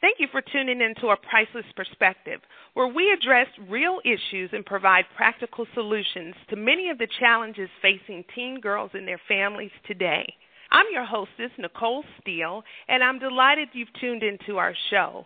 Thank 0.00 0.18
you 0.18 0.26
for 0.32 0.42
tuning 0.42 0.80
in 0.80 0.96
to 1.00 1.10
A 1.10 1.16
Priceless 1.16 1.64
Perspective, 1.76 2.40
where 2.72 2.88
we 2.88 3.12
address 3.12 3.46
real 3.68 4.00
issues 4.04 4.50
and 4.52 4.66
provide 4.66 5.04
practical 5.16 5.64
solutions 5.74 6.34
to 6.50 6.56
many 6.56 6.90
of 6.90 6.98
the 6.98 7.06
challenges 7.20 7.68
facing 7.80 8.24
teen 8.34 8.58
girls 8.58 8.90
and 8.94 9.06
their 9.06 9.20
families 9.28 9.70
today. 9.86 10.34
I'm 10.72 10.86
your 10.92 11.04
hostess, 11.04 11.52
Nicole 11.56 12.02
Steele, 12.20 12.64
and 12.88 13.04
I'm 13.04 13.20
delighted 13.20 13.68
you've 13.74 13.94
tuned 14.00 14.24
into 14.24 14.58
our 14.58 14.74
show. 14.90 15.24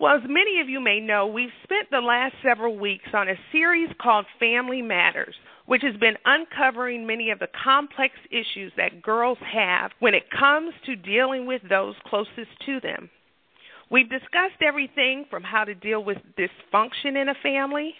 Well, 0.00 0.14
as 0.14 0.22
many 0.28 0.60
of 0.60 0.68
you 0.68 0.78
may 0.80 1.00
know, 1.00 1.26
we've 1.26 1.50
spent 1.64 1.90
the 1.90 2.00
last 2.00 2.34
several 2.42 2.78
weeks 2.78 3.08
on 3.12 3.28
a 3.28 3.34
series 3.50 3.88
called 4.00 4.26
Family 4.38 4.80
Matters, 4.80 5.34
which 5.66 5.82
has 5.82 5.96
been 5.96 6.16
uncovering 6.24 7.04
many 7.04 7.30
of 7.30 7.40
the 7.40 7.48
complex 7.64 8.14
issues 8.30 8.72
that 8.76 9.02
girls 9.02 9.38
have 9.40 9.90
when 9.98 10.14
it 10.14 10.30
comes 10.30 10.72
to 10.86 10.94
dealing 10.94 11.46
with 11.46 11.62
those 11.68 11.96
closest 12.06 12.50
to 12.66 12.80
them. 12.80 13.10
We've 13.90 14.08
discussed 14.08 14.62
everything 14.62 15.24
from 15.30 15.42
how 15.42 15.64
to 15.64 15.74
deal 15.74 16.04
with 16.04 16.18
dysfunction 16.38 17.20
in 17.20 17.28
a 17.28 17.34
family. 17.42 17.94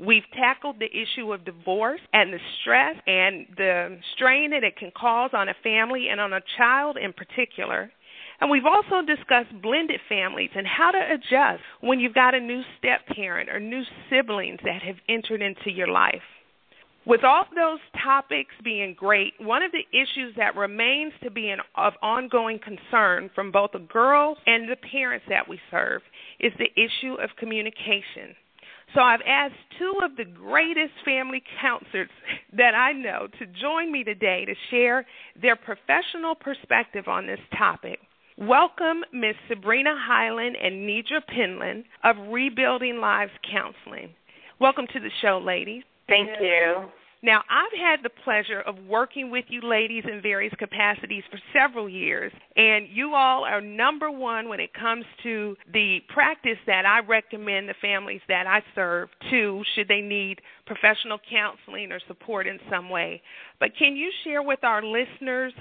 We've 0.00 0.24
tackled 0.34 0.80
the 0.80 0.90
issue 0.90 1.32
of 1.32 1.44
divorce 1.44 2.00
and 2.12 2.32
the 2.32 2.40
stress 2.60 2.96
and 3.06 3.46
the 3.56 3.98
strain 4.16 4.50
that 4.50 4.64
it 4.64 4.76
can 4.76 4.90
cause 4.96 5.30
on 5.32 5.48
a 5.48 5.54
family 5.62 6.08
and 6.10 6.20
on 6.20 6.32
a 6.32 6.40
child 6.58 6.96
in 6.96 7.12
particular. 7.12 7.92
And 8.40 8.50
we've 8.50 8.66
also 8.66 9.06
discussed 9.06 9.62
blended 9.62 10.00
families 10.08 10.50
and 10.54 10.66
how 10.66 10.90
to 10.90 10.98
adjust 10.98 11.62
when 11.80 12.00
you've 12.00 12.14
got 12.14 12.34
a 12.34 12.40
new 12.40 12.62
step 12.78 13.06
parent 13.14 13.48
or 13.48 13.60
new 13.60 13.82
siblings 14.10 14.60
that 14.64 14.82
have 14.82 14.96
entered 15.08 15.42
into 15.42 15.70
your 15.70 15.88
life. 15.88 16.22
With 17.06 17.22
all 17.22 17.44
those 17.54 17.78
topics 18.02 18.52
being 18.64 18.94
great, 18.98 19.34
one 19.38 19.62
of 19.62 19.70
the 19.70 19.86
issues 19.96 20.34
that 20.36 20.56
remains 20.56 21.12
to 21.22 21.30
be 21.30 21.50
an, 21.50 21.60
of 21.76 21.92
ongoing 22.02 22.58
concern 22.58 23.30
from 23.32 23.52
both 23.52 23.70
the 23.72 23.78
girls 23.78 24.38
and 24.44 24.68
the 24.68 24.76
parents 24.90 25.24
that 25.28 25.48
we 25.48 25.60
serve 25.70 26.02
is 26.40 26.52
the 26.58 26.72
issue 26.74 27.14
of 27.14 27.30
communication. 27.38 28.34
So 28.94 29.00
I've 29.02 29.20
asked 29.26 29.54
two 29.78 30.00
of 30.02 30.16
the 30.16 30.24
greatest 30.24 30.94
family 31.04 31.44
counselors 31.60 32.10
that 32.56 32.74
I 32.74 32.92
know 32.92 33.28
to 33.38 33.46
join 33.60 33.92
me 33.92 34.02
today 34.02 34.44
to 34.44 34.54
share 34.70 35.06
their 35.40 35.54
professional 35.54 36.34
perspective 36.34 37.06
on 37.06 37.26
this 37.28 37.40
topic. 37.56 38.00
Welcome 38.38 39.02
Ms. 39.14 39.34
Sabrina 39.48 39.94
Hyland 39.96 40.56
and 40.62 40.86
Nedra 40.86 41.22
Penland 41.26 41.84
of 42.04 42.16
Rebuilding 42.30 42.98
Lives 42.98 43.32
Counseling. 43.50 44.10
Welcome 44.60 44.86
to 44.92 45.00
the 45.00 45.08
show, 45.22 45.40
ladies. 45.42 45.84
Thank 46.06 46.28
you. 46.38 46.84
Now, 47.22 47.42
I've 47.48 47.78
had 47.80 48.00
the 48.02 48.10
pleasure 48.24 48.60
of 48.60 48.76
working 48.86 49.30
with 49.30 49.46
you 49.48 49.62
ladies 49.62 50.04
in 50.06 50.20
various 50.20 50.52
capacities 50.58 51.22
for 51.30 51.40
several 51.54 51.88
years, 51.88 52.30
and 52.56 52.86
you 52.90 53.14
all 53.14 53.44
are 53.44 53.62
number 53.62 54.10
one 54.10 54.50
when 54.50 54.60
it 54.60 54.74
comes 54.74 55.06
to 55.22 55.56
the 55.72 56.00
practice 56.12 56.58
that 56.66 56.84
I 56.84 57.00
recommend 57.00 57.70
the 57.70 57.74
families 57.80 58.20
that 58.28 58.46
I 58.46 58.62
serve 58.74 59.08
to 59.30 59.62
should 59.74 59.88
they 59.88 60.02
need 60.02 60.42
professional 60.66 61.18
counseling 61.30 61.90
or 61.90 62.00
support 62.06 62.46
in 62.46 62.58
some 62.70 62.90
way. 62.90 63.22
But 63.60 63.70
can 63.78 63.96
you 63.96 64.12
share 64.22 64.42
with 64.42 64.62
our 64.62 64.82
listeners 64.82 65.54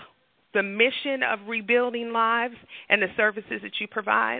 the 0.55 0.63
mission 0.63 1.21
of 1.21 1.39
rebuilding 1.47 2.11
lives 2.11 2.55
and 2.89 3.01
the 3.01 3.11
services 3.15 3.59
that 3.61 3.75
you 3.79 3.87
provide? 3.87 4.39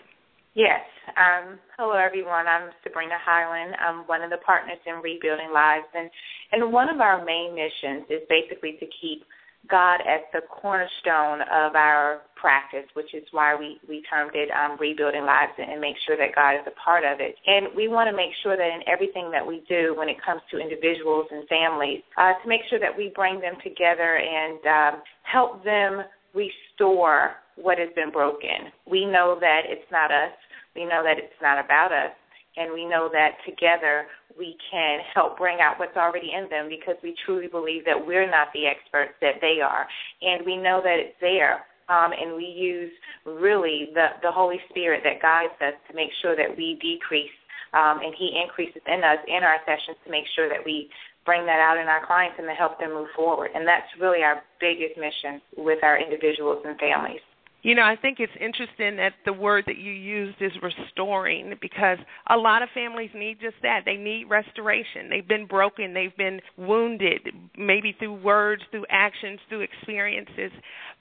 Yes. 0.55 0.87
Um, 1.19 1.59
hello, 1.77 1.99
everyone. 1.99 2.47
I'm 2.47 2.71
Sabrina 2.81 3.19
Hyland. 3.19 3.75
I'm 3.75 4.07
one 4.07 4.23
of 4.23 4.31
the 4.31 4.39
partners 4.45 4.79
in 4.87 5.03
Rebuilding 5.03 5.51
Lives, 5.53 5.85
and 5.93 6.09
and 6.53 6.71
one 6.71 6.87
of 6.87 7.01
our 7.01 7.23
main 7.25 7.53
missions 7.53 8.07
is 8.09 8.23
basically 8.29 8.79
to 8.79 8.87
keep 9.01 9.27
God 9.69 10.01
as 10.01 10.21
the 10.33 10.41
cornerstone 10.49 11.41
of 11.41 11.75
our 11.75 12.21
practice, 12.35 12.85
which 12.93 13.13
is 13.13 13.23
why 13.31 13.55
we 13.55 13.79
we 13.87 14.03
termed 14.09 14.31
it 14.35 14.49
um, 14.51 14.77
Rebuilding 14.79 15.25
Lives, 15.25 15.53
and 15.57 15.79
make 15.81 15.95
sure 16.05 16.17
that 16.17 16.35
God 16.35 16.55
is 16.55 16.65
a 16.67 16.75
part 16.79 17.03
of 17.03 17.19
it. 17.19 17.35
And 17.47 17.67
we 17.75 17.87
want 17.87 18.09
to 18.09 18.15
make 18.15 18.31
sure 18.43 18.57
that 18.57 18.67
in 18.67 18.81
everything 18.87 19.31
that 19.31 19.45
we 19.45 19.63
do, 19.67 19.95
when 19.97 20.09
it 20.09 20.17
comes 20.23 20.41
to 20.51 20.59
individuals 20.59 21.27
and 21.31 21.47
families, 21.47 22.01
uh, 22.17 22.33
to 22.41 22.47
make 22.47 22.61
sure 22.69 22.79
that 22.79 22.95
we 22.95 23.11
bring 23.15 23.39
them 23.39 23.55
together 23.63 24.17
and 24.17 24.59
um, 24.67 25.01
help 25.23 25.63
them 25.63 26.03
restore 26.33 27.35
what 27.55 27.79
has 27.79 27.89
been 27.95 28.11
broken. 28.11 28.69
We 28.85 29.05
know 29.05 29.37
that 29.39 29.61
it's 29.65 29.89
not 29.91 30.11
us 30.11 30.35
we 30.75 30.83
know 30.83 31.01
that 31.03 31.17
it's 31.17 31.41
not 31.41 31.63
about 31.63 31.91
us, 31.91 32.11
and 32.57 32.73
we 32.73 32.85
know 32.85 33.09
that 33.11 33.39
together 33.47 34.07
we 34.37 34.55
can 34.71 34.99
help 35.13 35.37
bring 35.37 35.59
out 35.61 35.79
what's 35.79 35.97
already 35.97 36.31
in 36.35 36.49
them 36.49 36.69
because 36.69 36.95
we 37.03 37.15
truly 37.25 37.47
believe 37.47 37.85
that 37.85 37.95
we're 37.95 38.29
not 38.29 38.49
the 38.53 38.67
experts 38.67 39.13
that 39.21 39.41
they 39.41 39.61
are, 39.61 39.87
and 40.21 40.45
we 40.45 40.57
know 40.57 40.81
that 40.83 40.97
it's 40.99 41.15
there. 41.21 41.65
Um, 41.87 42.13
and 42.17 42.35
we 42.35 42.45
use 42.45 42.91
really 43.25 43.89
the 43.93 44.17
the 44.23 44.31
Holy 44.31 44.57
Spirit 44.69 45.01
that 45.03 45.21
guides 45.21 45.53
us 45.61 45.77
to 45.87 45.95
make 45.95 46.09
sure 46.21 46.35
that 46.35 46.57
we 46.57 46.79
decrease 46.81 47.35
um, 47.75 47.99
and 48.01 48.15
He 48.17 48.41
increases 48.41 48.81
in 48.87 49.03
us 49.03 49.19
in 49.27 49.43
our 49.43 49.59
sessions 49.67 49.97
to 50.05 50.09
make 50.09 50.25
sure 50.35 50.49
that 50.49 50.63
we 50.65 50.89
bring 51.25 51.45
that 51.45 51.59
out 51.59 51.77
in 51.77 51.87
our 51.87 52.05
clients 52.05 52.37
and 52.37 52.47
to 52.47 52.53
help 52.53 52.79
them 52.79 52.93
move 52.93 53.09
forward. 53.15 53.51
And 53.53 53.67
that's 53.67 53.89
really 53.99 54.23
our 54.23 54.41
biggest 54.61 54.97
mission 54.97 55.41
with 55.57 55.83
our 55.83 55.99
individuals 55.99 56.63
and 56.65 56.77
families. 56.79 57.21
You 57.65 57.73
know, 57.73 57.81
I 57.81 57.95
think 57.95 58.19
it's 58.19 58.31
interesting 58.39 58.97
that 58.97 59.13
the 59.25 59.33
word 59.33 59.63
that 59.65 59.79
you 59.79 59.91
used 59.91 60.39
is 60.39 60.51
restoring 60.61 61.55
because 61.59 61.97
a 62.29 62.37
lot 62.37 62.61
of 62.61 62.69
families 62.75 63.09
need 63.15 63.39
just 63.41 63.55
that. 63.63 63.81
They 63.85 63.95
need 63.95 64.25
restoration. 64.29 65.09
They've 65.09 65.27
been 65.27 65.47
broken, 65.47 65.91
they've 65.91 66.15
been 66.15 66.41
wounded, 66.59 67.21
maybe 67.57 67.95
through 67.97 68.21
words, 68.21 68.61
through 68.69 68.85
actions, 68.91 69.39
through 69.49 69.61
experiences. 69.61 70.51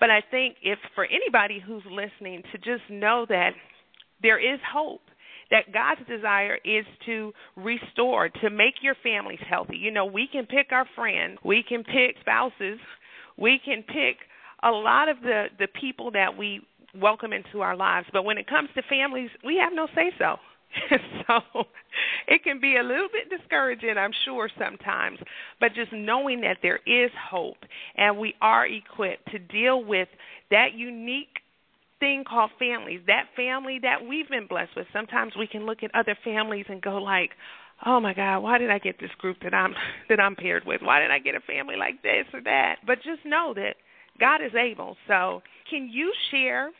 But 0.00 0.08
I 0.08 0.22
think 0.30 0.56
if 0.62 0.78
for 0.94 1.04
anybody 1.04 1.62
who's 1.64 1.82
listening 1.84 2.42
to 2.52 2.56
just 2.56 2.88
know 2.88 3.26
that 3.28 3.50
there 4.22 4.38
is 4.38 4.58
hope 4.66 5.02
that 5.50 5.70
God's 5.70 6.00
desire 6.08 6.56
is 6.64 6.86
to 7.04 7.34
restore, 7.56 8.30
to 8.40 8.48
make 8.48 8.76
your 8.80 8.96
families 9.02 9.40
healthy. 9.46 9.76
You 9.76 9.90
know, 9.90 10.06
we 10.06 10.26
can 10.32 10.46
pick 10.46 10.72
our 10.72 10.86
friends, 10.96 11.40
we 11.44 11.62
can 11.62 11.84
pick 11.84 12.16
spouses, 12.22 12.78
we 13.36 13.60
can 13.62 13.82
pick 13.82 14.16
a 14.64 14.70
lot 14.70 15.08
of 15.08 15.20
the 15.20 15.46
the 15.58 15.68
people 15.68 16.10
that 16.12 16.36
we 16.36 16.60
welcome 16.94 17.32
into 17.32 17.60
our 17.60 17.76
lives, 17.76 18.06
but 18.12 18.24
when 18.24 18.38
it 18.38 18.46
comes 18.46 18.68
to 18.74 18.82
families, 18.88 19.30
we 19.44 19.56
have 19.56 19.72
no 19.72 19.88
say 19.94 20.12
so. 20.18 20.36
so 21.28 21.64
it 22.26 22.42
can 22.42 22.60
be 22.60 22.76
a 22.76 22.82
little 22.82 23.08
bit 23.12 23.30
discouraging, 23.30 23.94
I'm 23.96 24.12
sure, 24.24 24.50
sometimes. 24.58 25.18
But 25.60 25.74
just 25.74 25.92
knowing 25.92 26.40
that 26.40 26.58
there 26.62 26.80
is 26.86 27.10
hope 27.30 27.58
and 27.96 28.18
we 28.18 28.34
are 28.40 28.66
equipped 28.66 29.30
to 29.30 29.38
deal 29.38 29.84
with 29.84 30.08
that 30.50 30.74
unique 30.74 31.38
thing 32.00 32.24
called 32.28 32.50
families, 32.58 33.00
that 33.06 33.26
family 33.36 33.78
that 33.82 34.06
we've 34.06 34.28
been 34.28 34.46
blessed 34.46 34.72
with. 34.76 34.86
Sometimes 34.92 35.32
we 35.38 35.46
can 35.46 35.64
look 35.64 35.82
at 35.82 35.94
other 35.94 36.16
families 36.24 36.66
and 36.68 36.82
go 36.82 36.96
like, 36.96 37.30
"Oh 37.86 38.00
my 38.00 38.14
God, 38.14 38.40
why 38.40 38.58
did 38.58 38.70
I 38.70 38.78
get 38.78 38.98
this 38.98 39.14
group 39.18 39.38
that 39.42 39.54
I'm 39.54 39.74
that 40.08 40.20
I'm 40.20 40.34
paired 40.34 40.64
with? 40.66 40.82
Why 40.82 41.00
did 41.00 41.10
I 41.10 41.18
get 41.18 41.34
a 41.34 41.40
family 41.40 41.76
like 41.76 42.02
this 42.02 42.26
or 42.32 42.40
that?" 42.42 42.78
But 42.86 42.96
just 42.96 43.24
know 43.24 43.54
that 43.54 43.76
God 44.18 44.42
is 44.42 44.52
able. 44.54 44.96
So, 45.08 45.42
can 45.68 45.88
you 45.90 46.12
share 46.30 46.70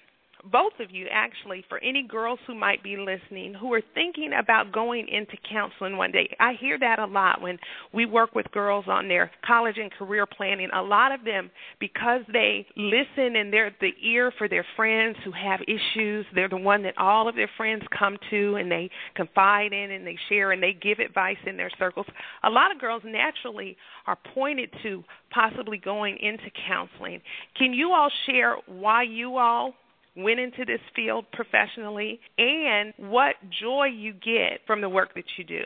both 0.51 0.73
of 0.81 0.91
you 0.91 1.07
actually 1.11 1.65
for 1.69 1.79
any 1.79 2.03
girls 2.03 2.39
who 2.47 2.55
might 2.55 2.83
be 2.83 2.97
listening 2.97 3.55
who 3.55 3.73
are 3.73 3.83
thinking 3.95 4.33
about 4.39 4.73
going 4.73 5.09
into 5.09 5.37
counseling 5.51 5.97
one 5.97 6.13
day. 6.13 6.29
I 6.41 6.55
hear 6.61 6.79
that 6.79 6.99
a 6.99 7.07
lot 7.07 7.41
when 7.41 7.59
we 7.93 8.07
work 8.07 8.35
with 8.35 8.51
girls 8.53 8.85
on 8.89 9.09
their 9.09 9.31
college 9.45 9.77
and 9.79 9.91
career 9.91 10.27
planning. 10.27 10.69
A 10.75 10.83
lot 10.83 11.13
of 11.13 11.25
them 11.25 11.51
because 11.81 12.23
they 12.33 12.67
listen 12.77 13.37
and 13.37 13.53
they're 13.53 13.75
the 13.81 13.93
ear 14.03 14.33
for 14.37 14.49
their 14.49 14.65
friends 14.77 15.17
who 15.25 15.33
have 15.33 15.61
issues 15.63 16.27
they're 16.35 16.49
the 16.49 16.57
one 16.57 16.83
that 16.83 16.97
all 16.99 17.29
of 17.29 17.35
their 17.35 17.51
friends 17.57 17.83
come 17.97 18.17
to 18.31 18.57
and 18.57 18.71
they 18.71 18.91
confide 19.15 19.73
in 19.73 19.93
and 19.93 20.07
they 20.07 20.17
share 20.29 20.53
and 20.53 20.63
they 20.63 20.73
give 20.73 20.99
advice 20.99 21.37
in 21.47 21.57
their 21.57 21.71
circles. 21.79 22.07
A 22.45 22.51
lot 22.51 22.73
of 22.73 22.81
girls 22.81 23.03
naturally 23.05 23.77
are 24.07 24.19
pointed 24.35 24.71
to 24.83 25.03
possibly 25.31 25.79
going 25.79 26.17
into 26.19 26.51
counseling. 26.69 27.21
Can 27.57 27.73
you 27.73 27.93
all 27.93 28.11
share 28.27 28.57
why 28.67 29.03
you 29.03 29.37
all 29.37 29.75
went 30.17 30.41
into 30.41 30.65
this 30.65 30.81
field 30.95 31.27
professionally 31.33 32.21
and 32.39 32.93
what 32.97 33.35
joy 33.61 33.87
you 33.87 34.13
get 34.13 34.61
from 34.67 34.81
the 34.81 34.89
work 34.89 35.15
that 35.15 35.25
you 35.37 35.45
do. 35.45 35.63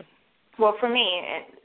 Well, 0.59 0.75
for 0.81 0.91
me, 0.91 1.07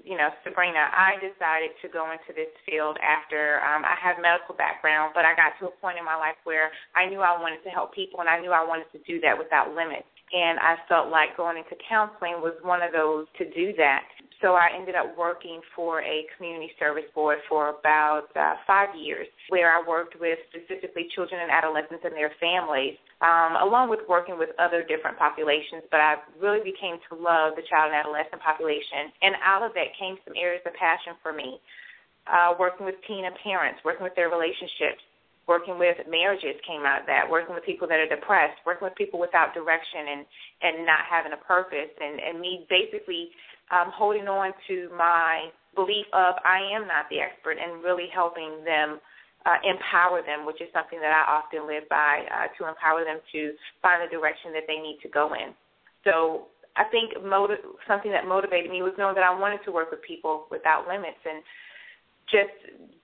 you 0.06 0.14
know, 0.14 0.30
Sabrina, 0.46 0.86
I 0.94 1.18
decided 1.18 1.74
to 1.82 1.90
go 1.90 2.14
into 2.14 2.30
this 2.30 2.54
field 2.62 2.94
after 3.02 3.58
um, 3.66 3.82
I 3.82 3.98
have 3.98 4.22
medical 4.22 4.54
background, 4.54 5.18
but 5.18 5.26
I 5.26 5.34
got 5.34 5.58
to 5.58 5.74
a 5.74 5.74
point 5.82 5.98
in 5.98 6.06
my 6.06 6.14
life 6.14 6.38
where 6.46 6.70
I 6.94 7.10
knew 7.10 7.26
I 7.26 7.34
wanted 7.42 7.66
to 7.66 7.74
help 7.74 7.96
people, 7.96 8.22
and 8.22 8.30
I 8.30 8.38
knew 8.38 8.54
I 8.54 8.62
wanted 8.62 8.86
to 8.94 9.02
do 9.02 9.18
that 9.26 9.34
without 9.34 9.74
limits. 9.74 10.06
And 10.30 10.62
I 10.62 10.78
felt 10.86 11.10
like 11.10 11.34
going 11.38 11.58
into 11.58 11.74
counseling 11.90 12.38
was 12.46 12.54
one 12.62 12.86
of 12.86 12.94
those 12.94 13.26
to 13.42 13.50
do 13.50 13.74
that. 13.82 14.06
So 14.44 14.60
I 14.60 14.76
ended 14.76 14.94
up 15.00 15.16
working 15.16 15.64
for 15.72 16.04
a 16.04 16.28
community 16.36 16.76
service 16.76 17.08
board 17.16 17.40
for 17.48 17.80
about 17.80 18.28
uh, 18.36 18.60
five 18.68 18.92
years, 18.92 19.26
where 19.48 19.72
I 19.72 19.80
worked 19.88 20.20
with 20.20 20.36
specifically 20.52 21.08
children 21.16 21.40
and 21.40 21.48
adolescents 21.48 22.04
and 22.04 22.12
their 22.12 22.36
families, 22.44 23.00
um, 23.24 23.56
along 23.64 23.88
with 23.88 24.04
working 24.12 24.36
with 24.38 24.52
other 24.60 24.84
different 24.84 25.16
populations. 25.16 25.88
But 25.88 26.04
I 26.04 26.20
really 26.44 26.60
became 26.60 27.00
to 27.08 27.16
love 27.16 27.56
the 27.56 27.64
child 27.72 27.96
and 27.96 27.96
adolescent 27.96 28.44
population, 28.44 29.16
and 29.24 29.40
out 29.40 29.64
of 29.64 29.72
that 29.80 29.96
came 29.96 30.20
some 30.28 30.36
areas 30.36 30.60
of 30.68 30.76
passion 30.76 31.16
for 31.24 31.32
me. 31.32 31.64
Uh, 32.28 32.56
working 32.60 32.86
with 32.86 32.96
teen 33.08 33.24
and 33.24 33.36
parents, 33.44 33.80
working 33.84 34.04
with 34.04 34.16
their 34.16 34.28
relationships, 34.28 35.00
working 35.48 35.80
with 35.80 35.96
marriages 36.08 36.56
came 36.64 36.88
out 36.88 37.04
of 37.04 37.08
that 37.08 37.28
working 37.28 37.54
with 37.54 37.66
people 37.66 37.84
that 37.84 38.00
are 38.00 38.08
depressed 38.08 38.56
working 38.66 38.88
with 38.88 38.96
people 38.96 39.20
without 39.20 39.54
direction 39.54 40.08
and 40.08 40.26
and 40.64 40.86
not 40.88 41.04
having 41.04 41.36
a 41.36 41.42
purpose 41.44 41.92
and 42.00 42.16
and 42.24 42.40
me 42.40 42.64
basically 42.72 43.28
um, 43.74 43.90
holding 43.90 44.30
on 44.30 44.54
to 44.70 44.90
my 44.94 45.50
belief 45.74 46.06
of 46.14 46.38
I 46.46 46.62
am 46.78 46.86
not 46.86 47.10
the 47.10 47.18
expert 47.20 47.58
and 47.58 47.82
really 47.82 48.06
helping 48.14 48.62
them 48.62 49.02
uh, 49.50 49.58
empower 49.66 50.22
them, 50.22 50.46
which 50.46 50.62
is 50.62 50.70
something 50.72 51.02
that 51.02 51.12
I 51.12 51.26
often 51.26 51.66
live 51.66 51.90
by, 51.90 52.24
uh, 52.30 52.48
to 52.62 52.70
empower 52.70 53.04
them 53.04 53.20
to 53.34 53.42
find 53.82 54.00
the 54.00 54.12
direction 54.14 54.54
that 54.54 54.70
they 54.70 54.78
need 54.78 55.02
to 55.02 55.10
go 55.10 55.34
in. 55.34 55.52
So 56.06 56.54
I 56.78 56.86
think 56.94 57.18
motiv- 57.20 57.66
something 57.90 58.12
that 58.14 58.30
motivated 58.30 58.72
me 58.72 58.86
was 58.86 58.94
knowing 58.98 59.16
that 59.16 59.26
I 59.26 59.34
wanted 59.34 59.66
to 59.66 59.72
work 59.74 59.92
with 59.92 60.02
people 60.06 60.46
without 60.54 60.88
limits 60.88 61.20
and 61.26 61.44
just 62.32 62.56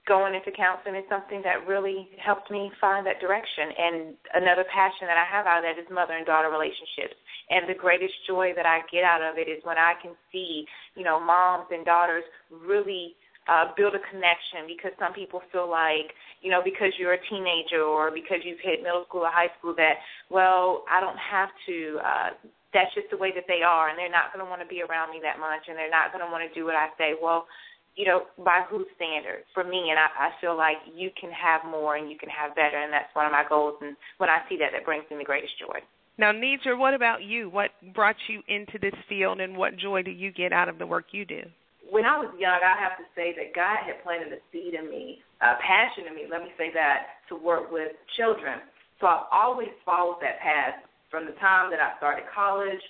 going 0.07 0.33
into 0.33 0.49
counseling 0.55 0.95
is 0.95 1.05
something 1.11 1.43
that 1.43 1.67
really 1.67 2.09
helped 2.17 2.49
me 2.49 2.71
find 2.79 3.05
that 3.05 3.19
direction. 3.19 3.69
And 3.75 3.95
another 4.33 4.65
passion 4.71 5.05
that 5.11 5.19
I 5.19 5.27
have 5.27 5.45
out 5.45 5.61
of 5.61 5.65
that 5.67 5.77
is 5.77 5.85
mother 5.91 6.15
and 6.15 6.25
daughter 6.25 6.49
relationships. 6.49 7.19
And 7.49 7.67
the 7.67 7.73
greatest 7.73 8.13
joy 8.27 8.53
that 8.55 8.65
I 8.65 8.81
get 8.91 9.03
out 9.03 9.21
of 9.21 9.37
it 9.37 9.49
is 9.49 9.63
when 9.63 9.77
I 9.77 9.93
can 10.01 10.13
see, 10.31 10.65
you 10.95 11.03
know, 11.03 11.19
moms 11.19 11.67
and 11.71 11.83
daughters 11.83 12.23
really 12.51 13.15
uh, 13.49 13.73
build 13.75 13.95
a 13.97 14.03
connection 14.13 14.69
because 14.69 14.93
some 15.01 15.13
people 15.13 15.41
feel 15.51 15.69
like, 15.69 16.13
you 16.41 16.51
know, 16.51 16.61
because 16.63 16.93
you're 17.01 17.17
a 17.17 17.25
teenager 17.29 17.81
or 17.81 18.11
because 18.13 18.45
you've 18.45 18.61
hit 18.61 18.85
middle 18.85 19.03
school 19.09 19.25
or 19.25 19.33
high 19.33 19.49
school 19.57 19.73
that, 19.75 19.97
well, 20.29 20.85
I 20.85 21.01
don't 21.01 21.17
have 21.17 21.49
to. 21.65 21.97
Uh, 22.05 22.29
that's 22.69 22.93
just 22.93 23.09
the 23.09 23.17
way 23.17 23.33
that 23.33 23.49
they 23.49 23.65
are, 23.65 23.89
and 23.89 23.97
they're 23.97 24.13
not 24.13 24.29
going 24.29 24.45
to 24.45 24.49
want 24.49 24.61
to 24.61 24.69
be 24.69 24.85
around 24.85 25.09
me 25.09 25.17
that 25.25 25.41
much, 25.41 25.65
and 25.65 25.73
they're 25.73 25.89
not 25.89 26.13
going 26.13 26.21
to 26.21 26.29
want 26.29 26.45
to 26.45 26.53
do 26.53 26.69
what 26.69 26.77
I 26.77 26.93
say. 27.01 27.17
Well, 27.17 27.49
you 27.97 28.05
know, 28.05 28.29
by 28.45 28.61
whose 28.69 28.85
standard? 28.93 29.41
For 29.57 29.65
me, 29.65 29.89
and 29.89 29.97
I, 29.97 30.29
I 30.29 30.37
feel 30.39 30.55
like 30.55 30.77
you 30.93 31.09
can 31.19 31.33
have 31.33 31.65
more 31.65 31.97
and 31.97 32.13
you 32.13 32.17
can 32.17 32.29
have 32.29 32.53
better, 32.53 32.77
and 32.77 32.93
that's 32.93 33.09
one 33.17 33.25
of 33.25 33.33
my 33.33 33.43
goals. 33.49 33.81
And 33.81 33.97
when 34.21 34.29
I 34.29 34.45
see 34.47 34.57
that, 34.61 34.69
that 34.71 34.85
brings 34.85 35.03
me 35.09 35.17
the 35.17 35.25
greatest 35.25 35.57
joy. 35.57 35.81
Now, 36.19 36.35
Nedra, 36.35 36.75
what 36.77 36.93
about 36.93 37.23
you? 37.23 37.47
What 37.49 37.71
brought 37.95 38.19
you 38.27 38.43
into 38.51 38.75
this 38.75 38.93
field, 39.07 39.39
and 39.39 39.55
what 39.55 39.79
joy 39.79 40.03
do 40.03 40.11
you 40.11 40.35
get 40.35 40.51
out 40.51 40.67
of 40.67 40.77
the 40.77 40.85
work 40.85 41.15
you 41.15 41.23
do? 41.23 41.47
When 41.89 42.03
I 42.03 42.19
was 42.19 42.27
young, 42.35 42.59
I 42.59 42.75
have 42.75 42.99
to 42.99 43.07
say 43.15 43.31
that 43.39 43.55
God 43.55 43.79
had 43.87 44.03
planted 44.03 44.35
a 44.35 44.43
seed 44.51 44.75
in 44.75 44.91
me, 44.91 45.23
a 45.39 45.55
passion 45.63 46.11
in 46.11 46.13
me, 46.13 46.27
let 46.29 46.43
me 46.43 46.51
say 46.59 46.75
that, 46.75 47.23
to 47.31 47.39
work 47.39 47.71
with 47.71 47.95
children. 48.19 48.59
So 48.99 49.07
I've 49.07 49.31
always 49.31 49.71
followed 49.87 50.19
that 50.19 50.43
path 50.43 50.83
from 51.07 51.23
the 51.23 51.39
time 51.39 51.71
that 51.71 51.79
I 51.79 51.95
started 51.95 52.27
college 52.35 52.83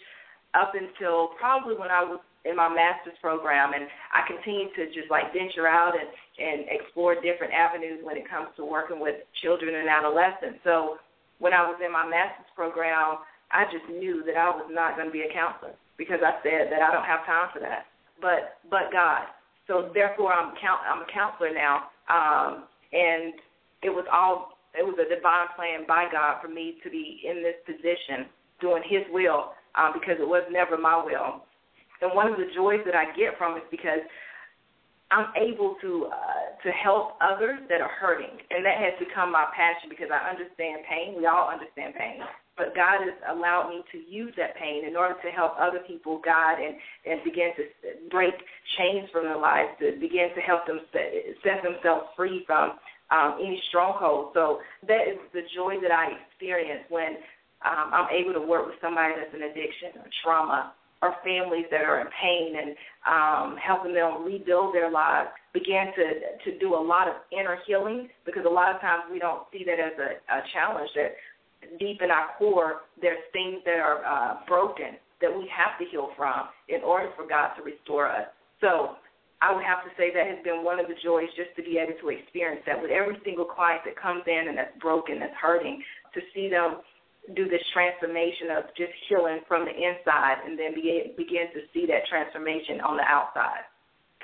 up 0.57 0.73
until 0.73 1.37
probably 1.37 1.77
when 1.77 1.93
I 1.93 2.01
was 2.01 2.19
in 2.49 2.57
my 2.57 2.67
master's 2.67 3.19
program 3.21 3.77
and 3.77 3.85
I 4.09 4.25
continue 4.25 4.73
to 4.73 4.89
just 4.89 5.11
like 5.13 5.29
venture 5.37 5.69
out 5.69 5.93
and 5.93 6.09
and 6.39 6.71
explore 6.71 7.19
different 7.19 7.51
avenues 7.51 7.99
when 8.01 8.15
it 8.15 8.23
comes 8.25 8.47
to 8.55 8.63
working 8.63 8.97
with 8.97 9.21
children 9.43 9.75
and 9.75 9.91
adolescents. 9.91 10.63
So 10.63 10.97
when 11.39 11.53
I 11.53 11.63
was 11.65 11.79
in 11.83 11.91
my 11.91 12.07
master's 12.07 12.51
program, 12.55 13.23
I 13.51 13.65
just 13.71 13.87
knew 13.89 14.23
that 14.27 14.37
I 14.37 14.51
was 14.51 14.69
not 14.69 14.95
going 14.95 15.07
to 15.07 15.15
be 15.15 15.25
a 15.25 15.33
counselor 15.33 15.73
because 15.97 16.19
I 16.21 16.37
said 16.43 16.69
that 16.71 16.83
I 16.83 16.93
don't 16.93 17.07
have 17.07 17.25
time 17.25 17.49
for 17.51 17.59
that. 17.59 17.89
But 18.21 18.59
but 18.69 18.91
God. 18.91 19.25
So 19.67 19.91
therefore, 19.93 20.33
I'm 20.33 20.53
count 20.61 20.81
I'm 20.85 21.01
a 21.01 21.09
counselor 21.11 21.53
now, 21.53 21.89
um, 22.11 22.67
and 22.93 23.33
it 23.81 23.89
was 23.89 24.05
all 24.11 24.59
it 24.77 24.85
was 24.85 24.99
a 25.01 25.07
divine 25.07 25.49
plan 25.55 25.87
by 25.87 26.05
God 26.11 26.41
for 26.41 26.47
me 26.47 26.77
to 26.83 26.89
be 26.89 27.21
in 27.25 27.41
this 27.41 27.57
position 27.65 28.29
doing 28.61 28.83
His 28.85 29.01
will 29.09 29.55
um, 29.73 29.93
because 29.93 30.19
it 30.19 30.27
was 30.27 30.43
never 30.51 30.77
my 30.77 31.01
will. 31.01 31.41
And 32.01 32.15
one 32.15 32.31
of 32.31 32.37
the 32.37 32.47
joys 32.55 32.79
that 32.85 32.95
I 32.95 33.11
get 33.17 33.37
from 33.37 33.57
it 33.57 33.65
is 33.65 33.71
because 33.71 34.03
I'm 35.11 35.33
able 35.33 35.75
to 35.81 36.05
uh, 36.13 36.53
to 36.61 36.69
help 36.69 37.17
others 37.17 37.59
that 37.69 37.81
are 37.81 37.91
hurting, 37.99 38.29
and 38.51 38.61
that 38.65 38.77
has 38.77 38.93
become 39.01 39.31
my 39.31 39.49
passion 39.55 39.89
because 39.89 40.13
I 40.13 40.29
understand 40.29 40.85
pain. 40.85 41.17
We 41.17 41.25
all 41.25 41.49
understand 41.49 41.97
pain, 41.97 42.21
but 42.57 42.77
God 42.77 43.01
has 43.01 43.17
allowed 43.25 43.73
me 43.73 43.81
to 43.91 43.97
use 43.97 44.33
that 44.37 44.53
pain 44.55 44.85
in 44.85 44.93
order 44.95 45.15
to 45.17 45.29
help 45.33 45.57
other 45.57 45.81
people 45.87 46.21
God 46.23 46.61
and 46.61 46.77
and 47.09 47.23
begin 47.25 47.49
to 47.57 47.63
break 48.13 48.37
chains 48.77 49.09
from 49.09 49.25
their 49.25 49.39
lives, 49.39 49.73
to 49.81 49.97
begin 49.97 50.29
to 50.37 50.41
help 50.45 50.67
them 50.69 50.79
set, 50.93 51.09
set 51.41 51.65
themselves 51.65 52.13
free 52.15 52.43
from 52.45 52.77
um, 53.09 53.41
any 53.41 53.57
stronghold. 53.69 54.31
So 54.37 54.59
that 54.85 55.09
is 55.09 55.17
the 55.33 55.41
joy 55.57 55.81
that 55.81 55.89
I 55.91 56.13
experience 56.21 56.85
when 56.89 57.17
um, 57.65 57.89
I'm 57.91 58.09
able 58.13 58.33
to 58.37 58.45
work 58.45 58.67
with 58.67 58.77
somebody 58.79 59.13
that's 59.17 59.33
in 59.33 59.41
addiction 59.41 59.97
or 59.97 60.07
trauma 60.23 60.73
or 61.01 61.15
families 61.23 61.65
that 61.71 61.81
are 61.81 62.01
in 62.01 62.07
pain 62.21 62.55
and 62.59 62.75
um, 63.07 63.57
helping 63.57 63.93
them 63.93 64.25
rebuild 64.25 64.75
their 64.75 64.91
lives, 64.91 65.29
began 65.53 65.87
to 65.95 66.51
to 66.51 66.59
do 66.59 66.75
a 66.75 66.81
lot 66.81 67.07
of 67.07 67.15
inner 67.31 67.57
healing 67.65 68.09
because 68.25 68.43
a 68.45 68.49
lot 68.49 68.73
of 68.73 68.81
times 68.81 69.03
we 69.11 69.19
don't 69.19 69.43
see 69.51 69.63
that 69.65 69.79
as 69.79 69.93
a, 69.97 70.19
a 70.33 70.43
challenge. 70.53 70.89
That 70.95 71.15
deep 71.79 72.01
in 72.01 72.11
our 72.11 72.27
core, 72.37 72.81
there's 73.01 73.23
things 73.33 73.61
that 73.65 73.79
are 73.79 74.03
uh, 74.05 74.37
broken 74.47 74.99
that 75.21 75.31
we 75.31 75.49
have 75.51 75.77
to 75.79 75.85
heal 75.91 76.09
from 76.15 76.47
in 76.67 76.81
order 76.81 77.09
for 77.15 77.27
God 77.27 77.55
to 77.57 77.63
restore 77.63 78.07
us. 78.07 78.27
So 78.61 78.95
I 79.41 79.55
would 79.55 79.63
have 79.63 79.83
to 79.83 79.91
say 79.95 80.11
that 80.13 80.27
has 80.27 80.43
been 80.43 80.63
one 80.63 80.79
of 80.79 80.87
the 80.87 80.95
joys 81.03 81.27
just 81.35 81.55
to 81.55 81.63
be 81.63 81.79
able 81.79 81.95
to 81.99 82.09
experience 82.09 82.61
that 82.67 82.81
with 82.81 82.91
every 82.91 83.15
single 83.23 83.45
client 83.45 83.81
that 83.85 83.95
comes 83.95 84.23
in 84.27 84.47
and 84.47 84.57
that's 84.57 84.75
broken, 84.79 85.19
that's 85.19 85.35
hurting, 85.39 85.83
to 86.13 86.19
see 86.33 86.49
them 86.49 86.83
do 87.35 87.47
this 87.47 87.61
transformation 87.73 88.49
of 88.57 88.63
just 88.75 88.91
healing 89.07 89.39
from 89.47 89.65
the 89.65 89.71
inside 89.71 90.37
and 90.45 90.57
then 90.57 90.73
be, 90.73 91.13
begin 91.17 91.47
to 91.53 91.61
see 91.73 91.85
that 91.85 92.07
transformation 92.09 92.81
on 92.81 92.97
the 92.97 93.03
outside. 93.03 93.63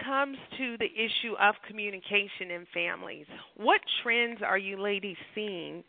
Comes 0.03 0.37
to 0.57 0.75
the 0.77 0.91
issue 0.91 1.35
of 1.39 1.55
communication 1.67 2.51
in 2.51 2.65
families. 2.73 3.25
What 3.55 3.79
trends 4.03 4.41
are 4.45 4.57
you 4.57 4.81
ladies 4.81 5.17
seeing 5.33 5.83